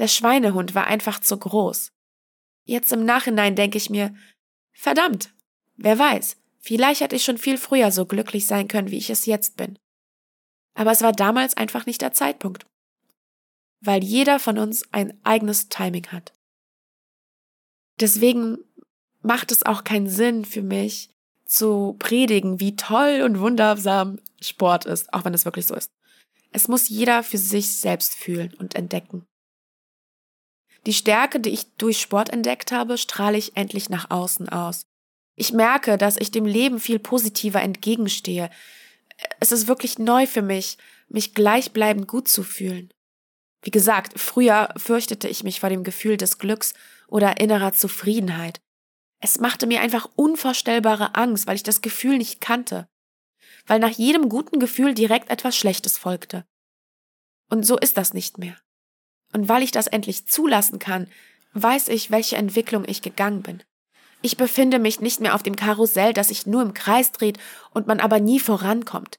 Der 0.00 0.08
Schweinehund 0.08 0.74
war 0.74 0.88
einfach 0.88 1.20
zu 1.20 1.38
groß. 1.38 1.92
Jetzt 2.64 2.92
im 2.92 3.04
Nachhinein 3.04 3.54
denke 3.54 3.78
ich 3.78 3.88
mir, 3.88 4.12
verdammt, 4.72 5.32
wer 5.76 5.96
weiß, 5.96 6.38
vielleicht 6.58 7.02
hätte 7.02 7.14
ich 7.14 7.22
schon 7.24 7.38
viel 7.38 7.56
früher 7.56 7.92
so 7.92 8.04
glücklich 8.04 8.48
sein 8.48 8.66
können, 8.66 8.90
wie 8.90 8.98
ich 8.98 9.10
es 9.10 9.26
jetzt 9.26 9.56
bin. 9.56 9.78
Aber 10.74 10.90
es 10.90 11.02
war 11.02 11.12
damals 11.12 11.56
einfach 11.56 11.86
nicht 11.86 12.02
der 12.02 12.12
Zeitpunkt. 12.12 12.66
Weil 13.80 14.02
jeder 14.02 14.40
von 14.40 14.58
uns 14.58 14.92
ein 14.92 15.20
eigenes 15.22 15.68
Timing 15.68 16.08
hat. 16.08 16.34
Deswegen 18.00 18.58
macht 19.22 19.52
es 19.52 19.64
auch 19.64 19.84
keinen 19.84 20.08
Sinn 20.08 20.44
für 20.44 20.62
mich, 20.62 21.10
zu 21.46 21.94
predigen, 21.98 22.58
wie 22.60 22.76
toll 22.76 23.22
und 23.24 23.38
wundersam 23.38 24.18
Sport 24.40 24.86
ist, 24.86 25.12
auch 25.12 25.24
wenn 25.24 25.34
es 25.34 25.44
wirklich 25.44 25.66
so 25.66 25.74
ist. 25.74 25.90
Es 26.50 26.68
muss 26.68 26.88
jeder 26.88 27.22
für 27.22 27.38
sich 27.38 27.78
selbst 27.78 28.14
fühlen 28.14 28.54
und 28.54 28.74
entdecken. 28.74 29.26
Die 30.86 30.92
Stärke, 30.92 31.40
die 31.40 31.50
ich 31.50 31.74
durch 31.76 32.00
Sport 32.00 32.30
entdeckt 32.30 32.72
habe, 32.72 32.98
strahle 32.98 33.38
ich 33.38 33.56
endlich 33.56 33.88
nach 33.88 34.10
außen 34.10 34.48
aus. 34.48 34.86
Ich 35.36 35.52
merke, 35.52 35.98
dass 35.98 36.16
ich 36.16 36.30
dem 36.30 36.44
Leben 36.44 36.78
viel 36.78 36.98
positiver 36.98 37.60
entgegenstehe. 37.62 38.50
Es 39.40 39.52
ist 39.52 39.66
wirklich 39.66 39.98
neu 39.98 40.26
für 40.26 40.42
mich, 40.42 40.78
mich 41.08 41.34
gleichbleibend 41.34 42.06
gut 42.06 42.28
zu 42.28 42.42
fühlen. 42.42 42.92
Wie 43.62 43.70
gesagt, 43.70 44.18
früher 44.20 44.68
fürchtete 44.76 45.28
ich 45.28 45.42
mich 45.42 45.60
vor 45.60 45.70
dem 45.70 45.84
Gefühl 45.84 46.16
des 46.16 46.38
Glücks 46.38 46.74
oder 47.14 47.40
innerer 47.40 47.72
Zufriedenheit. 47.72 48.60
Es 49.20 49.38
machte 49.38 49.66
mir 49.66 49.80
einfach 49.80 50.08
unvorstellbare 50.16 51.14
Angst, 51.14 51.46
weil 51.46 51.56
ich 51.56 51.62
das 51.62 51.80
Gefühl 51.80 52.18
nicht 52.18 52.40
kannte 52.40 52.88
weil 53.66 53.78
nach 53.78 53.90
jedem 53.90 54.28
guten 54.28 54.60
Gefühl 54.60 54.94
direkt 54.94 55.30
etwas 55.30 55.56
Schlechtes 55.56 55.98
folgte. 55.98 56.44
Und 57.48 57.64
so 57.64 57.78
ist 57.78 57.96
das 57.96 58.14
nicht 58.14 58.38
mehr. 58.38 58.56
Und 59.32 59.48
weil 59.48 59.62
ich 59.62 59.70
das 59.70 59.86
endlich 59.86 60.26
zulassen 60.26 60.78
kann, 60.78 61.08
weiß 61.54 61.88
ich, 61.88 62.10
welche 62.10 62.36
Entwicklung 62.36 62.84
ich 62.86 63.02
gegangen 63.02 63.42
bin. 63.42 63.62
Ich 64.22 64.36
befinde 64.36 64.78
mich 64.78 65.00
nicht 65.00 65.20
mehr 65.20 65.34
auf 65.34 65.42
dem 65.42 65.56
Karussell, 65.56 66.12
das 66.12 66.28
sich 66.28 66.46
nur 66.46 66.62
im 66.62 66.74
Kreis 66.74 67.12
dreht 67.12 67.38
und 67.70 67.86
man 67.86 68.00
aber 68.00 68.20
nie 68.20 68.40
vorankommt. 68.40 69.16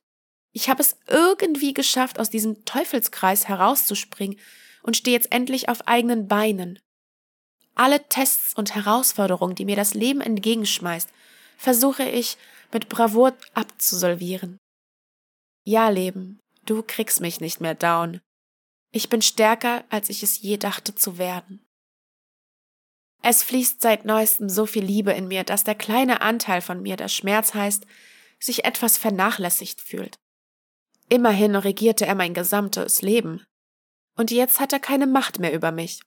Ich 0.51 0.69
habe 0.69 0.81
es 0.81 0.97
irgendwie 1.07 1.73
geschafft, 1.73 2.19
aus 2.19 2.29
diesem 2.29 2.65
Teufelskreis 2.65 3.47
herauszuspringen 3.47 4.39
und 4.83 4.97
stehe 4.97 5.15
jetzt 5.15 5.31
endlich 5.31 5.69
auf 5.69 5.87
eigenen 5.87 6.27
Beinen. 6.27 6.79
Alle 7.75 8.07
Tests 8.07 8.53
und 8.55 8.73
Herausforderungen, 8.73 9.55
die 9.55 9.65
mir 9.65 9.75
das 9.75 9.93
Leben 9.93 10.21
entgegenschmeißt, 10.21 11.09
versuche 11.57 12.03
ich 12.03 12.37
mit 12.71 12.89
Bravour 12.89 13.33
abzusolvieren. 13.53 14.57
Ja, 15.65 15.89
Leben, 15.89 16.39
du 16.65 16.83
kriegst 16.83 17.21
mich 17.21 17.41
nicht 17.41 17.59
mehr 17.59 17.75
down. 17.75 18.21
Ich 18.91 19.09
bin 19.09 19.21
stärker, 19.21 19.83
als 19.89 20.09
ich 20.09 20.23
es 20.23 20.41
je 20.41 20.57
dachte 20.57 20.95
zu 20.95 21.17
werden. 21.17 21.65
Es 23.21 23.43
fließt 23.43 23.81
seit 23.81 24.05
neuestem 24.05 24.49
so 24.49 24.65
viel 24.65 24.83
Liebe 24.83 25.11
in 25.11 25.27
mir, 25.27 25.43
dass 25.43 25.63
der 25.63 25.75
kleine 25.75 26.21
Anteil 26.21 26.61
von 26.61 26.81
mir, 26.81 26.95
der 26.95 27.07
Schmerz 27.07 27.53
heißt, 27.53 27.85
sich 28.39 28.65
etwas 28.65 28.97
vernachlässigt 28.97 29.81
fühlt. 29.81 30.15
Immerhin 31.09 31.55
regierte 31.55 32.05
er 32.05 32.15
mein 32.15 32.33
gesamtes 32.33 33.01
Leben. 33.01 33.43
Und 34.17 34.31
jetzt 34.31 34.59
hat 34.59 34.73
er 34.73 34.79
keine 34.79 35.07
Macht 35.07 35.39
mehr 35.39 35.53
über 35.53 35.71
mich. 35.71 36.01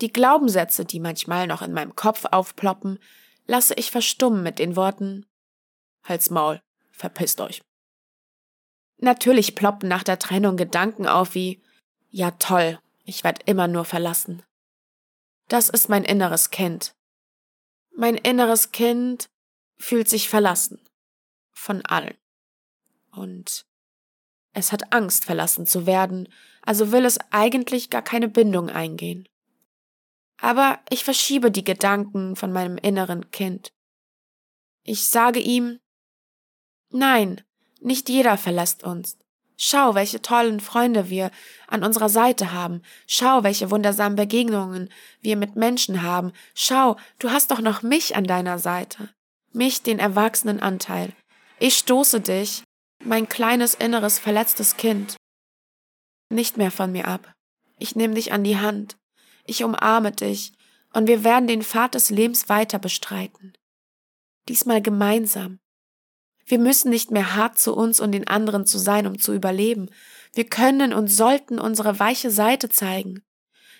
Die 0.00 0.12
Glaubenssätze, 0.12 0.84
die 0.84 1.00
manchmal 1.00 1.46
noch 1.46 1.62
in 1.62 1.72
meinem 1.72 1.94
Kopf 1.94 2.24
aufploppen, 2.30 2.98
lasse 3.46 3.74
ich 3.74 3.90
verstummen 3.90 4.42
mit 4.42 4.58
den 4.58 4.76
Worten 4.76 5.26
Halt's 6.04 6.30
Maul, 6.30 6.60
verpisst 6.92 7.40
euch. 7.40 7.62
Natürlich 8.98 9.54
ploppen 9.54 9.88
nach 9.88 10.02
der 10.02 10.18
Trennung 10.18 10.56
Gedanken 10.56 11.06
auf 11.06 11.34
wie, 11.34 11.62
ja 12.10 12.30
toll, 12.32 12.78
ich 13.04 13.24
werd 13.24 13.42
immer 13.48 13.68
nur 13.68 13.84
verlassen. 13.84 14.42
Das 15.48 15.68
ist 15.68 15.88
mein 15.88 16.04
inneres 16.04 16.50
Kind. 16.50 16.94
Mein 17.96 18.16
inneres 18.16 18.72
Kind 18.72 19.26
fühlt 19.78 20.08
sich 20.08 20.28
verlassen. 20.28 20.80
Von 21.52 21.84
allen. 21.86 22.16
Und 23.12 23.66
es 24.52 24.72
hat 24.72 24.92
Angst, 24.92 25.24
verlassen 25.24 25.66
zu 25.66 25.86
werden, 25.86 26.28
also 26.62 26.92
will 26.92 27.04
es 27.04 27.18
eigentlich 27.30 27.90
gar 27.90 28.02
keine 28.02 28.28
Bindung 28.28 28.70
eingehen. 28.70 29.28
Aber 30.44 30.78
ich 30.90 31.04
verschiebe 31.04 31.50
die 31.50 31.64
Gedanken 31.64 32.36
von 32.36 32.52
meinem 32.52 32.76
inneren 32.76 33.30
Kind. 33.30 33.72
Ich 34.82 35.06
sage 35.08 35.40
ihm, 35.40 35.78
nein, 36.90 37.40
nicht 37.80 38.10
jeder 38.10 38.36
verlässt 38.36 38.84
uns. 38.84 39.16
Schau, 39.56 39.94
welche 39.94 40.20
tollen 40.20 40.60
Freunde 40.60 41.08
wir 41.08 41.30
an 41.66 41.82
unserer 41.82 42.10
Seite 42.10 42.52
haben. 42.52 42.82
Schau, 43.06 43.42
welche 43.42 43.70
wundersamen 43.70 44.16
Begegnungen 44.16 44.90
wir 45.22 45.36
mit 45.38 45.56
Menschen 45.56 46.02
haben. 46.02 46.34
Schau, 46.54 46.98
du 47.18 47.30
hast 47.30 47.50
doch 47.50 47.62
noch 47.62 47.80
mich 47.80 48.14
an 48.14 48.24
deiner 48.24 48.58
Seite. 48.58 49.08
Mich, 49.54 49.82
den 49.82 49.98
erwachsenen 49.98 50.60
Anteil. 50.60 51.14
Ich 51.58 51.78
stoße 51.78 52.20
dich, 52.20 52.64
mein 53.02 53.30
kleines 53.30 53.72
inneres 53.72 54.18
verletztes 54.18 54.76
Kind, 54.76 55.16
nicht 56.28 56.58
mehr 56.58 56.70
von 56.70 56.92
mir 56.92 57.08
ab. 57.08 57.32
Ich 57.78 57.96
nehme 57.96 58.12
dich 58.12 58.30
an 58.34 58.44
die 58.44 58.58
Hand. 58.58 58.98
Ich 59.44 59.62
umarme 59.62 60.12
dich 60.12 60.52
und 60.92 61.06
wir 61.06 61.24
werden 61.24 61.46
den 61.46 61.62
Pfad 61.62 61.94
des 61.94 62.10
Lebens 62.10 62.48
weiter 62.48 62.78
bestreiten. 62.78 63.52
Diesmal 64.48 64.82
gemeinsam. 64.82 65.58
Wir 66.46 66.58
müssen 66.58 66.90
nicht 66.90 67.10
mehr 67.10 67.34
hart 67.36 67.58
zu 67.58 67.74
uns 67.74 68.00
und 68.00 68.12
den 68.12 68.26
anderen 68.26 68.66
zu 68.66 68.78
sein, 68.78 69.06
um 69.06 69.18
zu 69.18 69.32
überleben. 69.32 69.88
Wir 70.32 70.44
können 70.44 70.92
und 70.92 71.08
sollten 71.08 71.58
unsere 71.58 71.98
weiche 71.98 72.30
Seite 72.30 72.68
zeigen. 72.68 73.22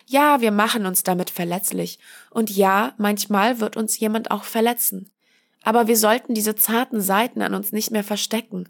Ja, 0.07 0.41
wir 0.41 0.51
machen 0.51 0.87
uns 0.87 1.03
damit 1.03 1.31
verletzlich. 1.31 1.99
Und 2.31 2.51
ja, 2.51 2.95
manchmal 2.99 3.61
wird 3.61 3.77
uns 3.77 3.99
jemand 3.99 4.31
auch 4.31 4.45
verletzen. 4.45 5.11
Aber 5.63 5.89
wir 5.89 5.97
sollten 5.97 6.35
diese 6.35 6.55
zarten 6.55 7.01
Seiten 7.01 7.43
an 7.43 7.55
uns 7.55 7.73
nicht 7.73 7.91
mehr 7.91 8.05
verstecken. 8.05 8.69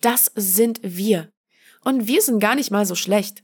Das 0.00 0.30
sind 0.36 0.80
wir. 0.82 1.32
Und 1.84 2.06
wir 2.06 2.22
sind 2.22 2.38
gar 2.38 2.54
nicht 2.54 2.70
mal 2.70 2.86
so 2.86 2.94
schlecht. 2.94 3.42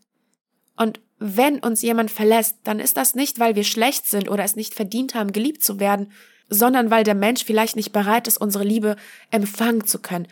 Und 0.76 1.00
wenn 1.18 1.58
uns 1.60 1.82
jemand 1.82 2.10
verlässt, 2.10 2.58
dann 2.64 2.80
ist 2.80 2.96
das 2.96 3.14
nicht, 3.14 3.38
weil 3.38 3.54
wir 3.54 3.64
schlecht 3.64 4.06
sind 4.06 4.28
oder 4.28 4.44
es 4.44 4.56
nicht 4.56 4.74
verdient 4.74 5.14
haben, 5.14 5.32
geliebt 5.32 5.62
zu 5.62 5.78
werden, 5.78 6.12
sondern 6.48 6.90
weil 6.90 7.04
der 7.04 7.14
Mensch 7.14 7.44
vielleicht 7.44 7.76
nicht 7.76 7.92
bereit 7.92 8.28
ist, 8.28 8.38
unsere 8.38 8.64
Liebe 8.64 8.96
empfangen 9.30 9.86
zu 9.86 10.00
können. 10.00 10.28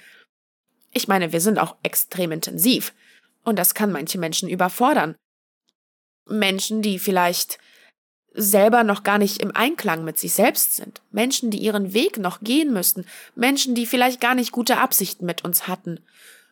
Ich 0.93 1.09
meine, 1.09 1.33
wir 1.33 1.41
sind 1.41 1.59
auch 1.59 1.77
extrem 1.83 2.33
intensiv. 2.33 2.93
Und 3.45 3.59
das 3.59 3.75
kann 3.75 3.93
manche 3.93 4.19
Menschen 4.19 4.49
überfordern. 4.49 5.17
Menschen, 6.29 6.83
die 6.83 6.99
vielleicht 6.99 7.59
selber 8.35 8.85
noch 8.85 9.03
gar 9.03 9.19
nicht 9.19 9.43
im 9.43 9.55
Einklang 9.55 10.05
mit 10.05 10.19
sich 10.19 10.33
selbst 10.33 10.77
sind. 10.77 11.03
Menschen, 11.11 11.51
die 11.51 11.59
ihren 11.59 11.93
Weg 11.93 12.19
noch 12.19 12.41
gehen 12.41 12.73
müssen. 12.73 13.07
Menschen, 13.35 13.75
die 13.75 13.87
vielleicht 13.87 14.21
gar 14.21 14.35
nicht 14.35 14.53
gute 14.53 14.79
Absichten 14.79 15.27
mit 15.27 15.45
uns 15.45 15.67
hatten. 15.69 16.01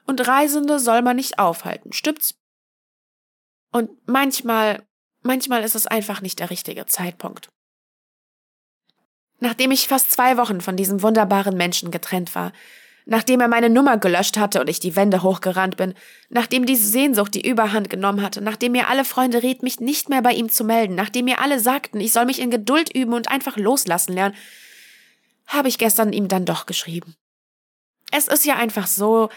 Und 0.06 0.26
Reisende 0.26 0.78
soll 0.78 1.02
man 1.02 1.16
nicht 1.16 1.38
aufhalten, 1.38 1.92
stimmt's? 1.92 2.39
Und 3.72 3.90
manchmal, 4.06 4.83
manchmal 5.22 5.62
ist 5.62 5.74
es 5.74 5.87
einfach 5.87 6.20
nicht 6.20 6.38
der 6.38 6.50
richtige 6.50 6.87
Zeitpunkt. 6.87 7.50
Nachdem 9.38 9.70
ich 9.70 9.88
fast 9.88 10.11
zwei 10.11 10.37
Wochen 10.37 10.61
von 10.61 10.76
diesem 10.76 11.02
wunderbaren 11.02 11.56
Menschen 11.56 11.90
getrennt 11.90 12.35
war, 12.35 12.52
nachdem 13.06 13.40
er 13.40 13.48
meine 13.48 13.70
Nummer 13.70 13.96
gelöscht 13.96 14.37
hatte 14.37 14.61
und 14.61 14.68
ich 14.68 14.80
die 14.80 14.96
Wände 14.96 15.22
hochgerannt 15.22 15.76
bin, 15.76 15.94
nachdem 16.28 16.66
diese 16.66 16.87
Sehnsucht 16.87 17.35
die 17.35 17.48
Überhand 17.48 17.88
genommen 17.88 18.22
hatte, 18.22 18.40
nachdem 18.42 18.72
mir 18.72 18.88
alle 18.88 19.04
Freunde 19.04 19.42
riet, 19.42 19.62
mich 19.62 19.80
nicht 19.80 20.09
mehr 20.09 20.22
bei 20.22 20.33
ihm 20.33 20.50
zu 20.50 20.62
melden, 20.62 20.94
nachdem 20.94 21.24
mir 21.24 21.40
alle 21.40 21.59
sagten, 21.59 22.00
ich 22.00 22.12
soll 22.12 22.26
mich 22.26 22.38
in 22.38 22.50
Geduld 22.50 22.94
üben 22.94 23.14
und 23.14 23.28
einfach 23.28 23.56
loslassen 23.56 24.12
lernen, 24.12 24.37
habe 25.46 25.68
ich 25.68 25.78
gestern 25.78 26.12
ihm 26.12 26.28
dann 26.28 26.44
doch 26.44 26.66
geschrieben. 26.66 27.16
Es 28.12 28.28
ist 28.28 28.44
ja 28.44 28.56
einfach 28.56 28.87
so, 28.87 29.30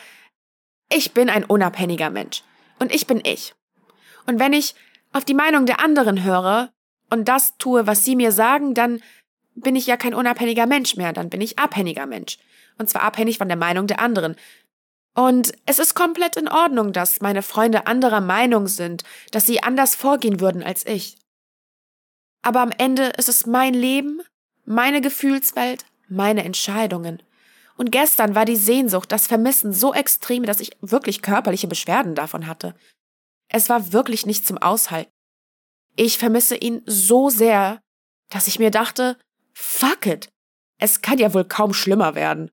ich 0.92 1.14
bin 1.14 1.30
ein 1.30 1.46
unabhängiger 1.46 2.10
Mensch 2.10 2.44
und 2.80 2.94
ich 2.94 3.08
bin 3.08 3.22
ich. 3.24 3.56
Und 4.26 4.40
wenn 4.40 4.54
ich 4.54 4.76
auf 5.12 5.26
die 5.26 5.34
Meinung 5.34 5.66
der 5.66 5.80
anderen 5.80 6.24
höre 6.24 6.72
und 7.10 7.28
das 7.28 7.58
tue, 7.58 7.88
was 7.88 8.04
sie 8.04 8.16
mir 8.16 8.32
sagen, 8.32 8.74
dann 8.74 9.02
bin 9.56 9.76
ich 9.76 9.86
ja 9.86 9.98
kein 9.98 10.14
unabhängiger 10.14 10.66
Mensch 10.66 10.96
mehr, 10.96 11.14
dann 11.14 11.30
bin 11.30 11.42
ich 11.42 11.60
abhängiger 11.60 12.06
Mensch. 12.06 12.40
Und 12.78 12.90
zwar 12.90 13.04
abhängig 13.04 13.38
von 13.38 13.48
der 13.48 13.58
Meinung 13.58 13.88
der 13.88 14.00
anderen. 14.00 14.36
Und 15.16 15.54
es 15.68 15.78
ist 15.78 15.94
komplett 15.94 16.38
in 16.38 16.48
Ordnung, 16.48 16.92
dass 16.92 17.22
meine 17.22 17.44
Freunde 17.44 17.86
anderer 17.86 18.22
Meinung 18.22 18.68
sind, 18.68 19.04
dass 19.32 19.46
sie 19.46 19.62
anders 19.62 19.94
vorgehen 19.94 20.40
würden 20.40 20.64
als 20.64 20.86
ich. 20.88 21.18
Aber 22.42 22.62
am 22.62 22.72
Ende 22.78 23.14
ist 23.18 23.30
es 23.30 23.46
mein 23.46 23.76
Leben, 23.76 24.22
meine 24.66 25.02
Gefühlswelt, 25.02 25.86
meine 26.10 26.44
Entscheidungen. 26.44 27.22
Und 27.78 27.92
gestern 27.92 28.36
war 28.36 28.46
die 28.46 28.56
Sehnsucht, 28.56 29.12
das 29.12 29.28
Vermissen 29.28 29.72
so 29.72 29.94
extrem, 29.94 30.46
dass 30.46 30.60
ich 30.60 30.72
wirklich 30.82 31.22
körperliche 31.22 31.68
Beschwerden 31.68 32.16
davon 32.16 32.48
hatte. 32.48 32.76
Es 33.54 33.70
war 33.70 33.94
wirklich 33.94 34.26
nicht 34.26 34.48
zum 34.48 34.58
Aushalten. 34.58 35.12
Ich 35.96 36.18
vermisse 36.18 36.56
ihn 36.56 36.82
so 36.88 37.30
sehr, 37.30 37.80
dass 38.30 38.48
ich 38.48 38.58
mir 38.58 38.72
dachte, 38.72 39.16
fuck 39.54 40.08
it. 40.08 40.30
Es 40.80 41.02
kann 41.02 41.20
ja 41.20 41.34
wohl 41.36 41.46
kaum 41.46 41.72
schlimmer 41.72 42.16
werden. 42.16 42.50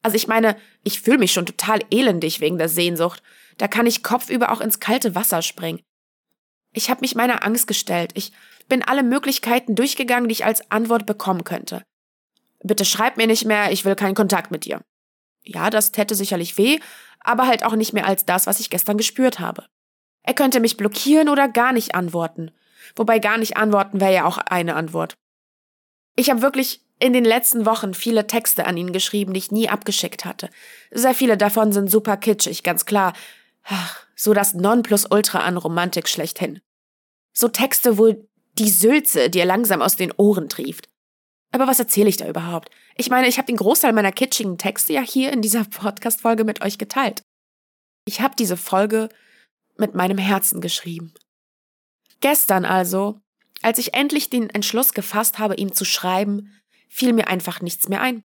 Also 0.00 0.16
ich 0.16 0.28
meine, 0.28 0.56
ich 0.84 1.00
fühle 1.00 1.18
mich 1.18 1.32
schon 1.32 1.44
total 1.44 1.80
elendig 1.90 2.40
wegen 2.40 2.56
der 2.56 2.68
Sehnsucht. 2.68 3.20
Da 3.58 3.66
kann 3.66 3.86
ich 3.86 4.04
kopfüber 4.04 4.52
auch 4.52 4.60
ins 4.60 4.78
kalte 4.78 5.16
Wasser 5.16 5.42
springen. 5.42 5.82
Ich 6.72 6.88
habe 6.88 7.00
mich 7.00 7.16
meiner 7.16 7.44
Angst 7.44 7.66
gestellt. 7.66 8.12
Ich 8.14 8.32
bin 8.68 8.84
alle 8.84 9.02
Möglichkeiten 9.02 9.74
durchgegangen, 9.74 10.28
die 10.28 10.34
ich 10.34 10.44
als 10.44 10.70
Antwort 10.70 11.04
bekommen 11.04 11.42
könnte. 11.42 11.82
Bitte 12.62 12.84
schreib 12.84 13.16
mir 13.16 13.26
nicht 13.26 13.44
mehr, 13.44 13.72
ich 13.72 13.84
will 13.84 13.96
keinen 13.96 14.14
Kontakt 14.14 14.52
mit 14.52 14.66
dir. 14.66 14.82
Ja, 15.42 15.68
das 15.68 15.90
täte 15.90 16.14
sicherlich 16.14 16.56
weh, 16.58 16.78
aber 17.18 17.48
halt 17.48 17.64
auch 17.64 17.74
nicht 17.74 17.92
mehr 17.92 18.06
als 18.06 18.24
das, 18.24 18.46
was 18.46 18.60
ich 18.60 18.70
gestern 18.70 18.96
gespürt 18.96 19.40
habe. 19.40 19.66
Er 20.22 20.34
könnte 20.34 20.60
mich 20.60 20.76
blockieren 20.76 21.28
oder 21.28 21.48
gar 21.48 21.72
nicht 21.72 21.94
antworten. 21.94 22.50
Wobei 22.96 23.18
gar 23.18 23.38
nicht 23.38 23.56
antworten 23.56 24.00
wäre 24.00 24.14
ja 24.14 24.24
auch 24.24 24.38
eine 24.38 24.74
Antwort. 24.76 25.14
Ich 26.16 26.30
habe 26.30 26.42
wirklich 26.42 26.82
in 26.98 27.12
den 27.12 27.24
letzten 27.24 27.66
Wochen 27.66 27.94
viele 27.94 28.26
Texte 28.26 28.66
an 28.66 28.76
ihn 28.76 28.92
geschrieben, 28.92 29.32
die 29.32 29.38
ich 29.38 29.50
nie 29.50 29.68
abgeschickt 29.68 30.24
hatte. 30.24 30.50
Sehr 30.90 31.14
viele 31.14 31.36
davon 31.36 31.72
sind 31.72 31.90
super 31.90 32.16
kitschig, 32.16 32.62
ganz 32.62 32.84
klar. 32.84 33.12
So 34.14 34.34
das 34.34 34.54
Nonplusultra 34.54 35.40
an 35.40 35.56
Romantik 35.56 36.08
schlechthin. 36.08 36.60
So 37.32 37.48
Texte, 37.48 37.98
wo 37.98 38.14
die 38.58 38.70
Sülze 38.70 39.30
dir 39.30 39.44
langsam 39.44 39.82
aus 39.82 39.96
den 39.96 40.12
Ohren 40.12 40.48
trieft. 40.48 40.88
Aber 41.52 41.66
was 41.66 41.78
erzähle 41.78 42.08
ich 42.08 42.16
da 42.16 42.28
überhaupt? 42.28 42.70
Ich 42.96 43.10
meine, 43.10 43.28
ich 43.28 43.38
habe 43.38 43.46
den 43.46 43.56
Großteil 43.56 43.92
meiner 43.92 44.12
kitschigen 44.12 44.58
Texte 44.58 44.92
ja 44.92 45.00
hier 45.00 45.32
in 45.32 45.42
dieser 45.42 45.64
Podcast-Folge 45.70 46.44
mit 46.44 46.62
euch 46.62 46.78
geteilt. 46.78 47.22
Ich 48.04 48.20
habe 48.20 48.34
diese 48.36 48.56
Folge 48.56 49.08
mit 49.76 49.94
meinem 49.94 50.18
Herzen 50.18 50.60
geschrieben. 50.60 51.12
Gestern 52.20 52.64
also, 52.64 53.20
als 53.62 53.78
ich 53.78 53.94
endlich 53.94 54.30
den 54.30 54.50
Entschluss 54.50 54.92
gefasst 54.92 55.38
habe, 55.38 55.56
ihm 55.56 55.72
zu 55.72 55.84
schreiben, 55.84 56.52
fiel 56.88 57.12
mir 57.12 57.28
einfach 57.28 57.60
nichts 57.60 57.88
mehr 57.88 58.00
ein. 58.00 58.22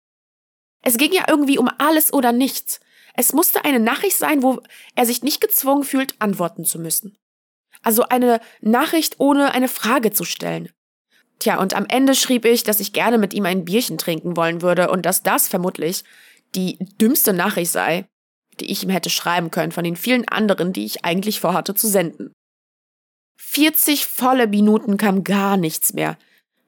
Es 0.82 0.98
ging 0.98 1.12
ja 1.12 1.26
irgendwie 1.28 1.58
um 1.58 1.70
alles 1.78 2.14
oder 2.14 2.32
nichts. 2.32 2.80
Es 3.14 3.34
musste 3.34 3.66
eine 3.66 3.80
Nachricht 3.80 4.18
sein, 4.18 4.44
wo 4.44 4.62
er 4.96 5.06
sich 5.06 5.24
nicht 5.24 5.42
gezwungen 5.42 5.84
fühlt, 5.84 6.16
antworten 6.22 6.66
zu 6.66 6.80
müssen. 6.80 7.18
Also 7.82 8.04
eine 8.04 8.40
Nachricht, 8.62 9.20
ohne 9.20 9.54
eine 9.54 9.68
Frage 9.68 10.12
zu 10.12 10.24
stellen. 10.24 10.70
Tja, 11.40 11.60
und 11.60 11.76
am 11.76 11.86
Ende 11.88 12.16
schrieb 12.16 12.46
ich, 12.46 12.64
dass 12.64 12.80
ich 12.80 12.94
gerne 12.94 13.18
mit 13.18 13.34
ihm 13.34 13.46
ein 13.46 13.66
Bierchen 13.66 13.98
trinken 13.98 14.36
wollen 14.36 14.62
würde 14.62 14.90
und 14.90 15.06
dass 15.06 15.24
das 15.24 15.48
vermutlich 15.48 16.04
die 16.56 16.78
dümmste 17.00 17.34
Nachricht 17.34 17.72
sei, 17.72 18.08
die 18.60 18.72
ich 18.72 18.84
ihm 18.84 18.90
hätte 18.90 19.10
schreiben 19.10 19.52
können 19.52 19.72
von 19.72 19.84
den 19.84 19.96
vielen 19.96 20.28
anderen, 20.28 20.74
die 20.74 20.86
ich 20.86 21.06
eigentlich 21.06 21.40
vorhatte 21.40 21.76
zu 21.76 21.88
senden. 21.88 22.32
40 23.40 24.06
volle 24.06 24.48
Minuten 24.48 24.98
kam 24.98 25.24
gar 25.24 25.58
nichts 25.58 25.94
mehr. 25.94 26.18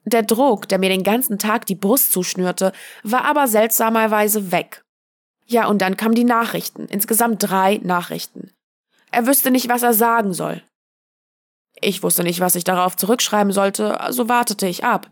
Der 0.04 0.22
Druck, 0.22 0.68
der 0.68 0.78
mir 0.78 0.88
den 0.88 1.02
ganzen 1.02 1.38
Tag 1.38 1.66
die 1.66 1.74
Brust 1.74 2.12
zuschnürte, 2.12 2.72
war 3.02 3.24
aber 3.24 3.48
seltsamerweise 3.48 4.50
weg. 4.50 4.82
Ja, 5.46 5.66
und 5.66 5.82
dann 5.82 5.96
kamen 5.96 6.14
die 6.14 6.24
Nachrichten, 6.24 6.86
insgesamt 6.86 7.42
drei 7.42 7.80
Nachrichten. 7.82 8.50
Er 9.10 9.26
wüsste 9.26 9.50
nicht, 9.50 9.68
was 9.68 9.82
er 9.82 9.94
sagen 9.94 10.32
soll. 10.32 10.62
Ich 11.80 12.02
wusste 12.02 12.22
nicht, 12.22 12.40
was 12.40 12.54
ich 12.54 12.64
darauf 12.64 12.96
zurückschreiben 12.96 13.52
sollte, 13.52 14.00
also 14.00 14.28
wartete 14.28 14.66
ich 14.66 14.84
ab. 14.84 15.10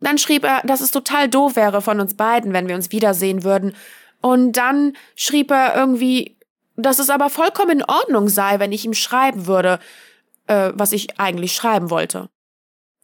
Dann 0.00 0.18
schrieb 0.18 0.44
er, 0.44 0.62
dass 0.62 0.80
es 0.80 0.90
total 0.90 1.28
doof 1.28 1.56
wäre 1.56 1.80
von 1.80 2.00
uns 2.00 2.14
beiden, 2.14 2.52
wenn 2.52 2.68
wir 2.68 2.74
uns 2.74 2.92
wiedersehen 2.92 3.44
würden. 3.44 3.74
Und 4.26 4.54
dann 4.56 4.94
schrieb 5.14 5.52
er 5.52 5.76
irgendwie, 5.76 6.36
dass 6.74 6.98
es 6.98 7.10
aber 7.10 7.30
vollkommen 7.30 7.78
in 7.78 7.84
Ordnung 7.84 8.28
sei, 8.28 8.58
wenn 8.58 8.72
ich 8.72 8.84
ihm 8.84 8.92
schreiben 8.92 9.46
würde, 9.46 9.78
äh, 10.48 10.72
was 10.74 10.90
ich 10.90 11.20
eigentlich 11.20 11.52
schreiben 11.52 11.90
wollte. 11.90 12.28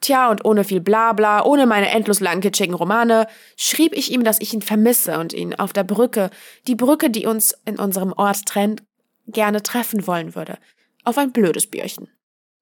Tja, 0.00 0.32
und 0.32 0.44
ohne 0.44 0.64
viel 0.64 0.80
Blabla, 0.80 1.44
ohne 1.44 1.66
meine 1.66 1.90
endlos 1.90 2.18
langen 2.18 2.40
kitschigen 2.40 2.74
Romane, 2.74 3.28
schrieb 3.56 3.92
ich 3.96 4.10
ihm, 4.10 4.24
dass 4.24 4.40
ich 4.40 4.52
ihn 4.52 4.62
vermisse 4.62 5.16
und 5.20 5.32
ihn 5.32 5.54
auf 5.54 5.72
der 5.72 5.84
Brücke, 5.84 6.30
die 6.66 6.74
Brücke, 6.74 7.08
die 7.08 7.26
uns 7.26 7.56
in 7.66 7.78
unserem 7.78 8.12
Ort 8.14 8.44
trennt, 8.44 8.82
gerne 9.28 9.62
treffen 9.62 10.08
wollen 10.08 10.34
würde. 10.34 10.58
Auf 11.04 11.18
ein 11.18 11.30
blödes 11.30 11.68
Bierchen. 11.68 12.08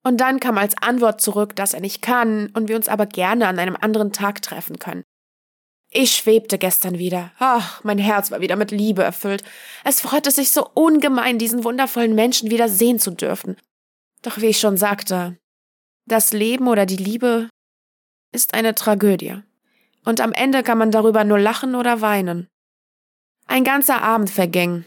Und 0.04 0.20
dann 0.20 0.38
kam 0.38 0.58
als 0.58 0.74
Antwort 0.82 1.22
zurück, 1.22 1.56
dass 1.56 1.72
er 1.72 1.80
nicht 1.80 2.02
kann 2.02 2.50
und 2.52 2.68
wir 2.68 2.76
uns 2.76 2.88
aber 2.88 3.06
gerne 3.06 3.48
an 3.48 3.58
einem 3.58 3.78
anderen 3.80 4.12
Tag 4.12 4.42
treffen 4.42 4.78
können. 4.78 5.02
Ich 5.92 6.16
schwebte 6.16 6.56
gestern 6.56 6.98
wieder. 6.98 7.32
Ach, 7.38 7.82
mein 7.82 7.98
Herz 7.98 8.30
war 8.30 8.40
wieder 8.40 8.54
mit 8.54 8.70
Liebe 8.70 9.02
erfüllt. 9.02 9.42
Es 9.84 10.00
freute 10.00 10.30
sich 10.30 10.52
so 10.52 10.68
ungemein, 10.74 11.38
diesen 11.38 11.64
wundervollen 11.64 12.14
Menschen 12.14 12.50
wieder 12.50 12.68
sehen 12.68 13.00
zu 13.00 13.10
dürfen. 13.10 13.56
Doch 14.22 14.40
wie 14.40 14.46
ich 14.46 14.60
schon 14.60 14.76
sagte, 14.76 15.36
das 16.06 16.32
Leben 16.32 16.68
oder 16.68 16.86
die 16.86 16.96
Liebe 16.96 17.48
ist 18.32 18.54
eine 18.54 18.76
Tragödie. 18.76 19.42
Und 20.04 20.20
am 20.20 20.32
Ende 20.32 20.62
kann 20.62 20.78
man 20.78 20.92
darüber 20.92 21.24
nur 21.24 21.40
lachen 21.40 21.74
oder 21.74 22.00
weinen. 22.00 22.46
Ein 23.46 23.64
ganzer 23.64 24.00
Abend 24.00 24.30
verging. 24.30 24.84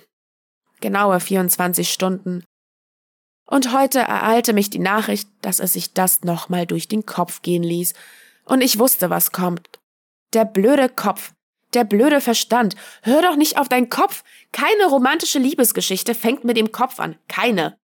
Genaue 0.79 1.19
24 1.19 1.91
Stunden. 1.91 2.45
Und 3.45 3.73
heute 3.73 3.99
ereilte 3.99 4.53
mich 4.53 4.69
die 4.69 4.79
Nachricht, 4.79 5.27
dass 5.41 5.59
es 5.59 5.73
sich 5.73 5.93
das 5.93 6.21
nochmal 6.23 6.65
durch 6.65 6.87
den 6.87 7.05
Kopf 7.05 7.41
gehen 7.41 7.63
ließ. 7.63 7.93
Und 8.45 8.61
ich 8.61 8.79
wusste, 8.79 9.09
was 9.09 9.33
kommt. 9.33 9.79
Der 10.33 10.45
blöde 10.45 10.89
Kopf. 10.89 11.33
Der 11.73 11.83
blöde 11.83 12.21
Verstand. 12.21 12.75
Hör 13.01 13.21
doch 13.21 13.35
nicht 13.35 13.57
auf 13.57 13.69
deinen 13.69 13.89
Kopf. 13.89 14.23
Keine 14.51 14.85
romantische 14.85 15.39
Liebesgeschichte 15.39 16.15
fängt 16.15 16.43
mit 16.43 16.57
dem 16.57 16.71
Kopf 16.71 16.99
an. 16.99 17.17
Keine. 17.27 17.77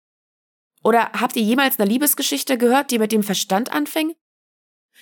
Oder 0.83 1.11
habt 1.13 1.37
ihr 1.37 1.43
jemals 1.43 1.79
eine 1.79 1.91
Liebesgeschichte 1.91 2.57
gehört, 2.57 2.91
die 2.91 2.99
mit 2.99 3.13
dem 3.13 3.23
Verstand 3.23 3.73
anfing? 3.73 4.15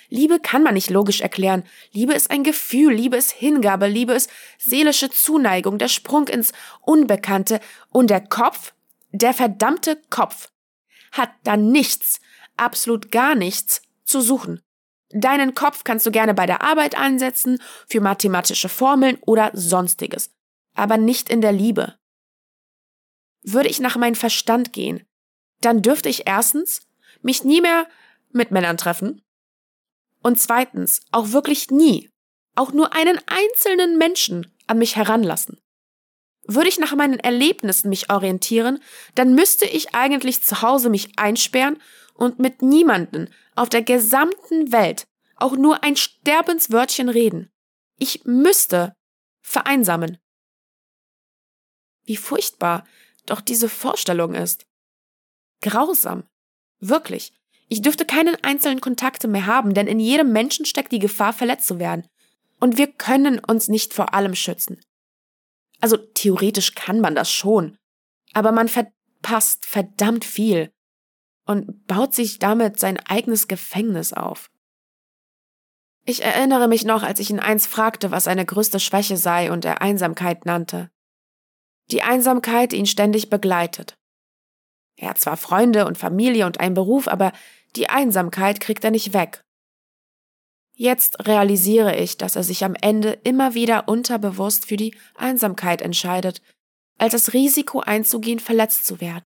Liebe 0.09 0.41
kann 0.41 0.63
man 0.63 0.75
nicht 0.75 0.91
logisch 0.91 1.21
erklären. 1.21 1.65
Liebe 1.93 2.15
ist 2.15 2.31
ein 2.31 2.45
Gefühl, 2.45 2.93
Liebe 2.93 3.17
ist 3.17 3.33
Hingabe, 3.33 3.87
Liebe 3.87 4.13
ist 4.13 4.31
seelische 4.59 5.11
Zuneigung, 5.11 5.79
der 5.79 5.89
Sprung 5.89 6.29
ins 6.29 6.53
Unbekannte 6.81 7.61
und 7.91 8.09
der 8.09 8.21
Kopf, 8.21 8.75
der 9.11 9.35
verdammte 9.35 10.01
Kopf, 10.11 10.51
hat 11.13 11.31
da 11.45 11.57
nichts, 11.57 12.21
absolut 12.57 13.11
gar 13.11 13.35
nichts 13.35 13.83
zu 14.05 14.21
suchen. 14.21 14.63
Deinen 15.11 15.55
Kopf 15.55 15.85
kannst 15.85 16.05
du 16.07 16.11
gerne 16.11 16.35
bei 16.35 16.47
der 16.47 16.63
Arbeit 16.63 16.97
einsetzen, 16.97 17.61
für 17.89 18.01
mathematische 18.01 18.69
Formeln 18.69 19.19
oder 19.23 19.51
sonstiges, 19.55 20.31
aber 20.75 20.97
nicht 20.97 21.29
in 21.29 21.41
der 21.41 21.53
Liebe. 21.53 21.97
Würde 23.43 23.69
ich 23.69 23.79
nach 23.79 23.97
meinem 23.97 24.17
Verstand 24.17 24.73
gehen, 24.73 25.07
dann 25.61 25.83
dürfte 25.83 26.09
ich 26.09 26.27
erstens 26.27 26.81
mich 27.23 27.45
nie 27.45 27.61
mehr 27.61 27.87
mit 28.33 28.51
Männern 28.51 28.77
treffen 28.77 29.23
und 30.23 30.41
zweitens 30.41 31.03
auch 31.13 31.31
wirklich 31.33 31.71
nie, 31.71 32.11
auch 32.57 32.73
nur 32.73 32.93
einen 32.93 33.19
einzelnen 33.27 33.99
Menschen 33.99 34.53
an 34.67 34.79
mich 34.79 34.97
heranlassen. 34.97 35.61
Würde 36.49 36.69
ich 36.69 36.79
nach 36.79 36.95
meinen 36.95 37.19
Erlebnissen 37.19 37.89
mich 37.89 38.11
orientieren, 38.11 38.81
dann 39.15 39.35
müsste 39.35 39.67
ich 39.67 39.95
eigentlich 39.95 40.43
zu 40.43 40.63
Hause 40.63 40.91
mich 40.91 41.19
einsperren 41.19 41.81
und 42.15 42.39
mit 42.39 42.63
niemanden 42.63 43.31
auf 43.57 43.69
der 43.69 43.83
gesamten 43.83 44.71
Welt 44.71 45.07
auch 45.37 45.57
nur 45.57 45.83
ein 45.83 45.97
Sterbenswörtchen 45.97 47.09
reden. 47.09 47.51
Ich 47.99 48.25
müsste 48.25 48.95
vereinsamen. 49.43 50.19
Wie 52.05 52.17
furchtbar 52.17 52.87
doch 53.27 53.41
diese 53.41 53.69
Vorstellung 53.69 54.35
ist. 54.35 54.67
Grausam. 55.61 56.25
Wirklich. 56.79 57.33
Ich 57.69 57.83
dürfte 57.83 58.05
keinen 58.05 58.37
einzelnen 58.45 58.81
Kontakte 58.81 59.27
mehr 59.27 59.47
haben, 59.47 59.75
denn 59.75 59.89
in 59.89 59.99
jedem 59.99 60.33
Menschen 60.33 60.65
steckt 60.65 60.93
die 60.93 61.01
Gefahr, 61.01 61.33
verletzt 61.33 61.67
zu 61.67 61.79
werden. 61.81 62.07
Und 62.61 62.79
wir 62.79 62.87
können 62.87 63.41
uns 63.41 63.69
nicht 63.69 63.93
vor 63.93 64.15
allem 64.15 64.35
schützen. 64.35 64.81
Also 65.81 65.97
theoretisch 65.97 66.75
kann 66.75 67.01
man 67.01 67.15
das 67.15 67.31
schon, 67.31 67.77
aber 68.33 68.53
man 68.53 68.69
verpasst 68.69 69.67
verdammt 69.67 70.25
viel 70.25 70.73
und 71.47 71.87
baut 71.87 72.15
sich 72.15 72.39
damit 72.39 72.79
sein 72.79 72.99
eigenes 73.07 73.49
Gefängnis 73.49 74.13
auf. 74.13 74.51
Ich 76.05 76.23
erinnere 76.23 76.69
mich 76.69 76.85
noch, 76.85 77.03
als 77.03 77.19
ich 77.19 77.31
ihn 77.31 77.41
eins 77.41 77.67
fragte, 77.67 78.11
was 78.11 78.25
seine 78.25 78.45
größte 78.45 78.79
Schwäche 78.79 79.17
sei 79.17 79.51
und 79.51 79.65
er 79.65 79.81
Einsamkeit 79.81 80.45
nannte. 80.45 80.91
Die 81.91 82.03
Einsamkeit, 82.03 82.73
ihn 82.73 82.87
ständig 82.87 83.31
begleitet. 83.31 83.97
Er 84.97 85.11
hat 85.11 85.19
zwar 85.19 85.37
Freunde 85.37 85.87
und 85.87 85.99
Familie 85.99 86.47
und 86.47 86.61
einen 86.61 86.75
Beruf, 86.75 87.09
aber 87.09 87.33
die 87.75 87.89
Einsamkeit 87.89 88.61
kriegt 88.61 88.85
er 88.85 88.91
nicht 88.91 89.13
weg. 89.13 89.43
Jetzt 90.75 91.27
realisiere 91.27 91.97
ich, 91.97 92.19
dass 92.19 92.37
er 92.37 92.43
sich 92.43 92.65
am 92.65 92.75
Ende 92.75 93.13
immer 93.25 93.55
wieder 93.55 93.89
unterbewusst 93.89 94.67
für 94.67 94.77
die 94.77 94.95
Einsamkeit 95.15 95.81
entscheidet, 95.81 96.43
als 96.99 97.13
das 97.13 97.33
Risiko 97.33 97.81
einzugehen, 97.81 98.39
verletzt 98.39 98.87
zu 98.87 99.01
werden. 99.01 99.25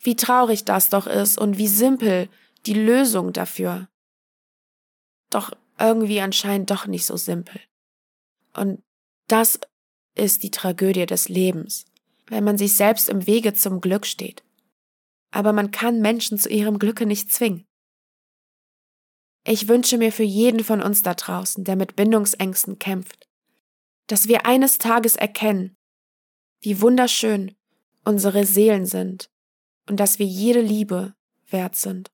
Wie 0.00 0.16
traurig 0.16 0.64
das 0.64 0.88
doch 0.88 1.06
ist 1.06 1.38
und 1.38 1.58
wie 1.58 1.68
simpel 1.68 2.28
die 2.66 2.74
Lösung 2.74 3.32
dafür. 3.32 3.88
Doch 5.30 5.52
irgendwie 5.78 6.20
anscheinend 6.20 6.70
doch 6.70 6.86
nicht 6.86 7.06
so 7.06 7.16
simpel. 7.16 7.60
Und 8.54 8.82
das 9.26 9.60
ist 10.14 10.42
die 10.42 10.50
Tragödie 10.50 11.06
des 11.06 11.28
Lebens 11.28 11.84
wenn 12.30 12.44
man 12.44 12.58
sich 12.58 12.76
selbst 12.76 13.08
im 13.08 13.26
Wege 13.26 13.54
zum 13.54 13.80
Glück 13.80 14.06
steht. 14.06 14.44
Aber 15.30 15.52
man 15.52 15.70
kann 15.70 16.00
Menschen 16.00 16.38
zu 16.38 16.48
ihrem 16.48 16.78
Glücke 16.78 17.06
nicht 17.06 17.32
zwingen. 17.32 17.66
Ich 19.44 19.68
wünsche 19.68 19.98
mir 19.98 20.12
für 20.12 20.24
jeden 20.24 20.62
von 20.62 20.82
uns 20.82 21.02
da 21.02 21.14
draußen, 21.14 21.64
der 21.64 21.76
mit 21.76 21.96
Bindungsängsten 21.96 22.78
kämpft, 22.78 23.28
dass 24.06 24.28
wir 24.28 24.46
eines 24.46 24.78
Tages 24.78 25.16
erkennen, 25.16 25.76
wie 26.60 26.80
wunderschön 26.80 27.54
unsere 28.04 28.44
Seelen 28.44 28.84
sind 28.84 29.30
und 29.88 29.98
dass 29.98 30.18
wir 30.18 30.26
jede 30.26 30.60
Liebe 30.60 31.14
wert 31.48 31.76
sind. 31.76 32.10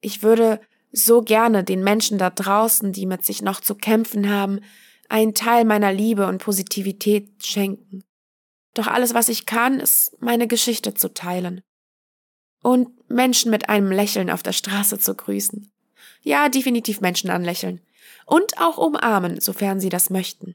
Ich 0.00 0.22
würde 0.22 0.60
so 0.92 1.22
gerne 1.22 1.64
den 1.64 1.82
Menschen 1.82 2.18
da 2.18 2.30
draußen, 2.30 2.92
die 2.92 3.06
mit 3.06 3.24
sich 3.24 3.42
noch 3.42 3.60
zu 3.60 3.74
kämpfen 3.74 4.30
haben, 4.30 4.60
einen 5.08 5.34
Teil 5.34 5.64
meiner 5.64 5.92
Liebe 5.92 6.26
und 6.26 6.42
Positivität 6.42 7.44
schenken. 7.44 8.04
Doch 8.74 8.86
alles, 8.86 9.14
was 9.14 9.28
ich 9.28 9.46
kann, 9.46 9.80
ist 9.80 10.20
meine 10.20 10.46
Geschichte 10.46 10.94
zu 10.94 11.12
teilen. 11.12 11.62
Und 12.62 13.10
Menschen 13.10 13.50
mit 13.50 13.68
einem 13.68 13.90
Lächeln 13.90 14.30
auf 14.30 14.42
der 14.42 14.52
Straße 14.52 14.98
zu 14.98 15.14
grüßen. 15.14 15.70
Ja, 16.22 16.48
definitiv 16.48 17.00
Menschen 17.00 17.30
anlächeln. 17.30 17.80
Und 18.26 18.58
auch 18.60 18.76
umarmen, 18.76 19.40
sofern 19.40 19.80
sie 19.80 19.88
das 19.88 20.10
möchten. 20.10 20.54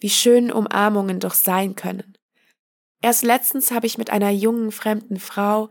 Wie 0.00 0.10
schön 0.10 0.50
Umarmungen 0.50 1.20
doch 1.20 1.34
sein 1.34 1.74
können. 1.74 2.17
Erst 3.00 3.22
letztens 3.22 3.70
habe 3.70 3.86
ich 3.86 3.98
mit 3.98 4.10
einer 4.10 4.30
jungen 4.30 4.72
fremden 4.72 5.18
Frau, 5.18 5.70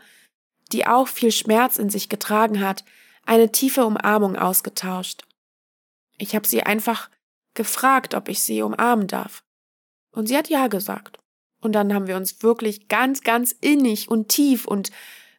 die 0.72 0.88
auch 0.88 1.08
viel 1.08 1.32
Schmerz 1.32 1.78
in 1.78 1.90
sich 1.90 2.10
getragen 2.10 2.62
hat, 2.62 2.84
eine 3.26 3.52
tiefe 3.52 3.86
Umarmung 3.86 4.38
ausgetauscht. 4.38 5.24
Ich 6.18 6.36
habe 6.36 6.48
sie 6.48 6.63
einfach 6.63 7.10
gefragt, 7.54 8.13
ob 8.13 8.30
ich 8.30 8.42
sie 8.42 8.62
umarmen 8.62 9.08
darf. 9.08 9.44
Und 10.12 10.28
sie 10.28 10.38
hat 10.38 10.50
ja 10.50 10.68
gesagt. 10.68 11.20
Und 11.60 11.74
dann 11.74 11.94
haben 11.94 12.08
wir 12.08 12.16
uns 12.16 12.42
wirklich 12.44 12.88
ganz, 12.88 13.22
ganz 13.22 13.52
innig 13.52 14.10
und 14.10 14.30
tief 14.30 14.66
und 14.66 14.92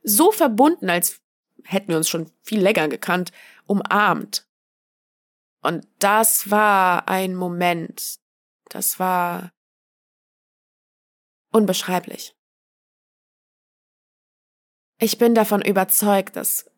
so 0.02 0.32
verbunden, 0.32 0.90
als 0.90 1.20
hätten 1.64 1.88
wir 1.88 1.96
uns 1.96 2.08
schon 2.08 2.30
viel 2.42 2.60
länger 2.60 2.88
gekannt, 2.88 3.32
umarmt. 3.66 4.46
Und 5.62 5.86
das 5.98 6.50
war 6.50 7.08
ein 7.08 7.34
Moment, 7.34 8.18
das 8.68 8.98
war 8.98 9.52
unbeschreiblich. 11.50 12.34
Ich 14.98 15.18
bin 15.18 15.34
davon 15.34 15.62
überzeugt, 15.62 16.36
dass 16.36 16.70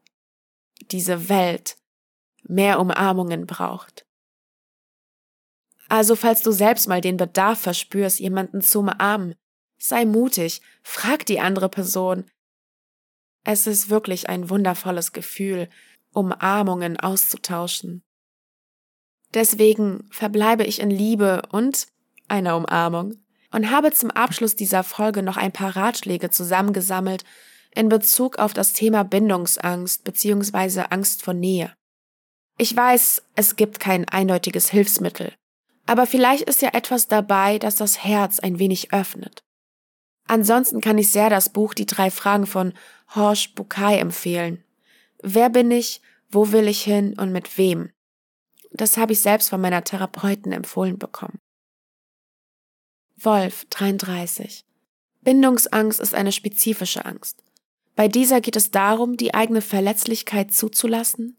diese 0.90 1.28
Welt 1.28 1.76
mehr 2.42 2.80
Umarmungen 2.80 3.46
braucht. 3.46 4.06
Also 5.88 6.14
falls 6.14 6.42
du 6.42 6.52
selbst 6.52 6.86
mal 6.86 7.00
den 7.00 7.16
Bedarf 7.16 7.60
verspürst, 7.60 8.20
jemanden 8.20 8.60
zu 8.60 8.80
umarmen, 8.80 9.34
sei 9.78 10.04
mutig, 10.04 10.60
frag 10.82 11.26
die 11.26 11.40
andere 11.40 11.68
Person. 11.68 12.30
Es 13.44 13.66
ist 13.66 13.88
wirklich 13.88 14.28
ein 14.28 14.50
wundervolles 14.50 15.12
Gefühl, 15.12 15.68
Umarmungen 16.12 16.98
auszutauschen. 16.98 18.04
Deswegen 19.32 20.08
verbleibe 20.10 20.64
ich 20.64 20.80
in 20.80 20.90
Liebe 20.90 21.42
und 21.50 21.86
einer 22.28 22.56
Umarmung 22.56 23.16
und 23.52 23.70
habe 23.70 23.92
zum 23.92 24.10
Abschluss 24.10 24.56
dieser 24.56 24.84
Folge 24.84 25.22
noch 25.22 25.36
ein 25.36 25.52
paar 25.52 25.76
Ratschläge 25.76 26.30
zusammengesammelt 26.30 27.24
in 27.74 27.88
Bezug 27.88 28.38
auf 28.38 28.52
das 28.52 28.72
Thema 28.72 29.04
Bindungsangst 29.04 30.04
bzw. 30.04 30.84
Angst 30.90 31.22
vor 31.22 31.34
Nähe. 31.34 31.72
Ich 32.58 32.76
weiß, 32.76 33.22
es 33.36 33.56
gibt 33.56 33.80
kein 33.80 34.08
eindeutiges 34.08 34.70
Hilfsmittel, 34.70 35.32
aber 35.86 36.06
vielleicht 36.06 36.42
ist 36.48 36.62
ja 36.62 36.70
etwas 36.72 37.08
dabei, 37.08 37.58
das 37.58 37.76
das 37.76 38.04
Herz 38.04 38.38
ein 38.38 38.58
wenig 38.58 38.92
öffnet. 38.92 39.42
Ansonsten 40.28 40.80
kann 40.80 40.98
ich 40.98 41.10
sehr 41.10 41.30
das 41.30 41.48
Buch 41.48 41.74
Die 41.74 41.86
drei 41.86 42.10
Fragen 42.10 42.46
von 42.46 42.74
Horsch 43.14 43.54
Bukai 43.54 43.98
empfehlen. 43.98 44.62
Wer 45.22 45.50
bin 45.50 45.70
ich, 45.70 46.00
wo 46.28 46.52
will 46.52 46.68
ich 46.68 46.82
hin 46.82 47.18
und 47.18 47.32
mit 47.32 47.58
wem? 47.58 47.90
Das 48.72 48.96
habe 48.96 49.12
ich 49.12 49.20
selbst 49.20 49.50
von 49.50 49.60
meiner 49.60 49.82
Therapeutin 49.82 50.52
empfohlen 50.52 50.98
bekommen. 50.98 51.40
Wolf 53.22 53.66
33. 53.68 54.64
Bindungsangst 55.20 56.00
ist 56.00 56.14
eine 56.14 56.32
spezifische 56.32 57.04
Angst. 57.04 57.42
Bei 57.94 58.08
dieser 58.08 58.40
geht 58.40 58.56
es 58.56 58.70
darum, 58.70 59.18
die 59.18 59.34
eigene 59.34 59.60
Verletzlichkeit 59.60 60.54
zuzulassen, 60.54 61.36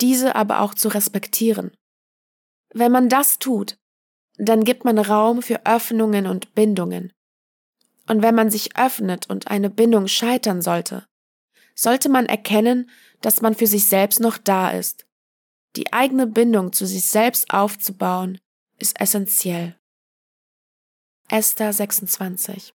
diese 0.00 0.36
aber 0.36 0.60
auch 0.60 0.74
zu 0.74 0.88
respektieren. 0.88 1.72
Wenn 2.72 2.92
man 2.92 3.08
das 3.08 3.40
tut, 3.40 3.78
dann 4.36 4.62
gibt 4.62 4.84
man 4.84 4.96
Raum 4.98 5.42
für 5.42 5.66
Öffnungen 5.66 6.28
und 6.28 6.54
Bindungen. 6.54 7.12
Und 8.06 8.22
wenn 8.22 8.36
man 8.36 8.50
sich 8.50 8.76
öffnet 8.76 9.28
und 9.28 9.48
eine 9.48 9.70
Bindung 9.70 10.06
scheitern 10.06 10.62
sollte, 10.62 11.04
sollte 11.74 12.08
man 12.08 12.26
erkennen, 12.26 12.90
dass 13.22 13.40
man 13.40 13.56
für 13.56 13.66
sich 13.66 13.88
selbst 13.88 14.20
noch 14.20 14.38
da 14.38 14.70
ist. 14.70 15.04
Die 15.74 15.92
eigene 15.92 16.28
Bindung 16.28 16.72
zu 16.72 16.86
sich 16.86 17.06
selbst 17.06 17.50
aufzubauen, 17.50 18.38
ist 18.78 19.00
essentiell. 19.00 19.77
Esther 21.30 21.74
26 21.74 22.72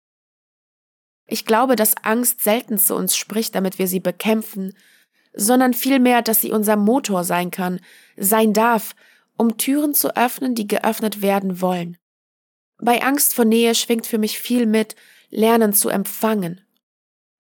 Ich 1.28 1.46
glaube, 1.46 1.76
dass 1.76 1.98
Angst 1.98 2.42
selten 2.42 2.80
zu 2.80 2.96
uns 2.96 3.16
spricht, 3.16 3.54
damit 3.54 3.78
wir 3.78 3.88
sie 3.88 4.00
bekämpfen, 4.00 4.74
sondern 5.34 5.76
vielmehr, 5.76 6.24
dass 6.24 6.42
sie 6.42 6.52
unser 6.52 6.76
Motor 6.76 7.24
sein 7.24 7.52
kann, 7.52 7.80
sein 8.18 8.54
darf, 8.54 8.96
um 9.38 9.58
Türen 9.58 9.94
zu 9.94 10.16
öffnen, 10.16 10.56
die 10.56 10.68
geöffnet 10.68 11.22
werden 11.22 11.62
wollen. 11.62 11.98
Bei 12.80 13.04
Angst 13.04 13.36
vor 13.36 13.46
Nähe 13.46 13.76
schwingt 13.76 14.08
für 14.08 14.18
mich 14.18 14.40
viel 14.40 14.66
mit, 14.66 14.96
lernen 15.30 15.72
zu 15.72 15.90
empfangen. 15.90 16.60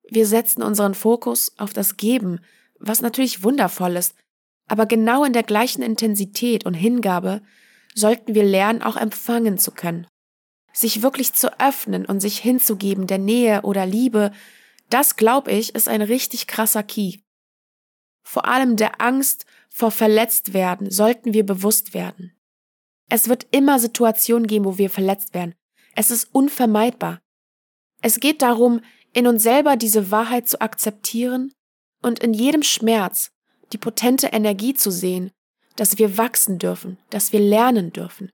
Wir 0.07 0.27
setzen 0.27 0.61
unseren 0.61 0.93
Fokus 0.93 1.57
auf 1.57 1.73
das 1.73 1.97
Geben, 1.97 2.39
was 2.77 3.01
natürlich 3.01 3.43
wundervoll 3.43 3.95
ist, 3.95 4.13
aber 4.67 4.85
genau 4.85 5.23
in 5.23 5.33
der 5.33 5.43
gleichen 5.43 5.81
Intensität 5.81 6.67
und 6.67 6.75
Hingabe 6.75 7.41
sollten 7.95 8.35
wir 8.35 8.43
lernen, 8.43 8.83
auch 8.83 8.95
empfangen 8.95 9.57
zu 9.57 9.71
können. 9.71 10.05
Sich 10.79 11.01
wirklich 11.01 11.33
zu 11.33 11.59
öffnen 11.59 12.05
und 12.05 12.21
sich 12.21 12.39
hinzugeben 12.39 13.05
der 13.05 13.17
Nähe 13.17 13.63
oder 13.63 13.85
Liebe, 13.85 14.31
das, 14.89 15.17
glaube 15.17 15.51
ich, 15.51 15.75
ist 15.75 15.89
ein 15.89 16.01
richtig 16.01 16.47
krasser 16.47 16.83
Key. 16.83 17.17
Vor 18.23 18.45
allem 18.45 18.77
der 18.77 19.01
Angst 19.01 19.45
vor 19.67 19.91
verletzt 19.91 20.53
werden 20.53 20.89
sollten 20.89 21.33
wir 21.33 21.45
bewusst 21.45 21.93
werden. 21.93 22.33
Es 23.09 23.27
wird 23.27 23.45
immer 23.51 23.77
Situationen 23.77 24.47
geben, 24.47 24.63
wo 24.63 24.77
wir 24.77 24.89
verletzt 24.89 25.33
werden. 25.33 25.53
Es 25.97 26.11
ist 26.11 26.33
unvermeidbar. 26.33 27.19
Es 28.01 28.21
geht 28.21 28.41
darum, 28.41 28.79
in 29.11 29.27
uns 29.27 29.43
selber 29.43 29.75
diese 29.75 30.11
Wahrheit 30.11 30.47
zu 30.47 30.61
akzeptieren 30.61 31.51
und 32.01 32.19
in 32.19 32.33
jedem 32.33 32.63
Schmerz 32.63 33.31
die 33.73 33.77
potente 33.77 34.27
Energie 34.27 34.75
zu 34.75 34.91
sehen, 34.91 35.29
dass 35.75 35.97
wir 35.97 36.17
wachsen 36.17 36.57
dürfen, 36.57 36.97
dass 37.09 37.33
wir 37.33 37.41
lernen 37.41 37.91
dürfen. 37.91 38.31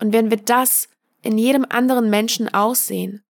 Und 0.00 0.12
wenn 0.12 0.28
wir 0.30 0.38
das 0.38 0.88
in 1.28 1.36
jedem 1.36 1.66
anderen 1.68 2.08
Menschen 2.08 2.48
aussehen, 2.48 3.22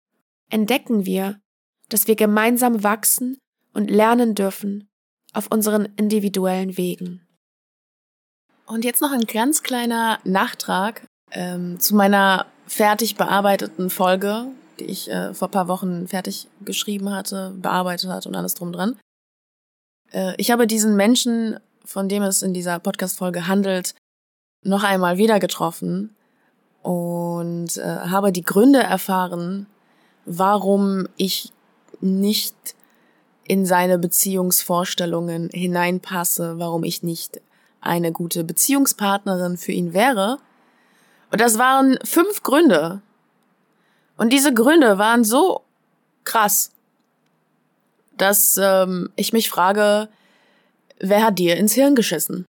entdecken 0.51 1.07
wir, 1.07 1.41
dass 1.89 2.07
wir 2.07 2.15
gemeinsam 2.15 2.83
wachsen 2.83 3.39
und 3.73 3.89
lernen 3.89 4.36
dürfen 4.36 4.88
auf 5.33 5.47
unseren 5.49 5.86
individuellen 5.97 6.77
Wegen. 6.77 7.27
Und 8.67 8.86
jetzt 8.86 9.01
noch 9.01 9.12
ein 9.12 9.25
ganz 9.25 9.63
kleiner 9.63 10.19
Nachtrag 10.25 11.07
ähm, 11.31 11.79
zu 11.79 11.95
meiner 11.95 12.45
fertig 12.67 13.15
bearbeiteten 13.15 13.89
Folge, 13.89 14.45
die 14.79 14.86
ich 14.86 15.10
äh, 15.10 15.33
vor 15.33 15.47
paar 15.47 15.67
Wochen 15.67 16.07
fertig 16.07 16.47
geschrieben 16.62 17.10
hatte, 17.10 17.55
bearbeitet 17.57 18.12
hatte 18.12 18.29
und 18.29 18.36
alles 18.36 18.53
drum 18.53 18.73
dran. 18.73 18.99
Äh, 20.12 20.36
ich 20.38 20.51
habe 20.51 20.67
diesen 20.67 20.95
Menschen, 20.95 21.60
von 21.83 22.07
dem 22.10 22.21
es 22.21 22.43
in 22.43 22.53
dieser 22.53 22.77
Podcast-Folge 22.77 23.47
handelt, 23.47 23.95
noch 24.63 24.83
einmal 24.83 25.17
wieder 25.17 25.39
getroffen 25.39 26.15
und 26.88 27.76
äh, 27.76 27.82
habe 27.82 28.32
die 28.32 28.45
Gründe 28.45 28.80
erfahren, 28.80 29.65
warum 30.23 31.10
ich 31.17 31.52
nicht 32.00 32.56
in 33.43 33.65
seine 33.65 34.00
Beziehungsvorstellungen 34.00 35.50
hineinpasse, 35.50 36.60
warum 36.60 36.86
ich 36.86 37.04
nicht 37.04 37.41
eine 37.82 38.13
gute 38.13 38.45
Beziehungspartnerin 38.45 39.58
für 39.58 39.73
ihn 39.73 39.93
wäre. 39.93 40.38
Und 41.30 41.41
das 41.41 41.58
waren 41.58 42.00
fünf 42.06 42.41
Gründe. 42.41 43.02
Und 44.15 44.32
diese 44.32 44.54
Gründe 44.54 44.97
waren 44.97 45.26
so 45.26 45.63
krass, 46.23 46.71
dass 48.15 48.58
ähm, 48.63 49.10
ich 49.17 49.34
mich 49.34 49.50
frage, 49.50 50.08
wer 51.02 51.26
hat 51.26 51.38
dir 51.38 51.58
ins 51.58 51.73
Hirn 51.73 51.95
geschissen? 51.95 52.45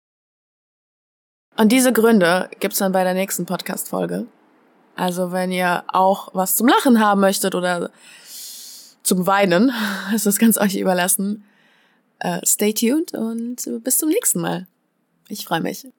Und 1.57 1.71
diese 1.71 1.93
Gründe 1.93 2.51
gibt's 2.61 2.79
dann 2.79 2.93
bei 2.93 3.05
der 3.05 3.15
nächsten 3.15 3.47
Podcast-Folge. 3.47 4.27
Also 4.97 5.33
wenn 5.33 5.53
ihr 5.53 5.85
auch 5.89 6.29
was 6.33 6.57
zum 6.57 6.69
Lachen 6.69 7.01
haben 7.01 7.21
möchtet 7.21 7.55
oder 7.55 7.91
zum 9.03 9.27
Weinen, 9.27 9.73
ist 10.15 10.27
das 10.27 10.39
ganz 10.39 10.59
euch 10.59 10.77
überlassen. 10.77 11.45
Uh, 12.23 12.41
stay 12.45 12.73
tuned 12.73 13.13
und 13.13 13.69
bis 13.83 13.99
zum 13.99 14.09
nächsten 14.09 14.41
Mal. 14.41 14.67
Ich 15.29 15.45
freue 15.45 15.61
mich. 15.61 15.87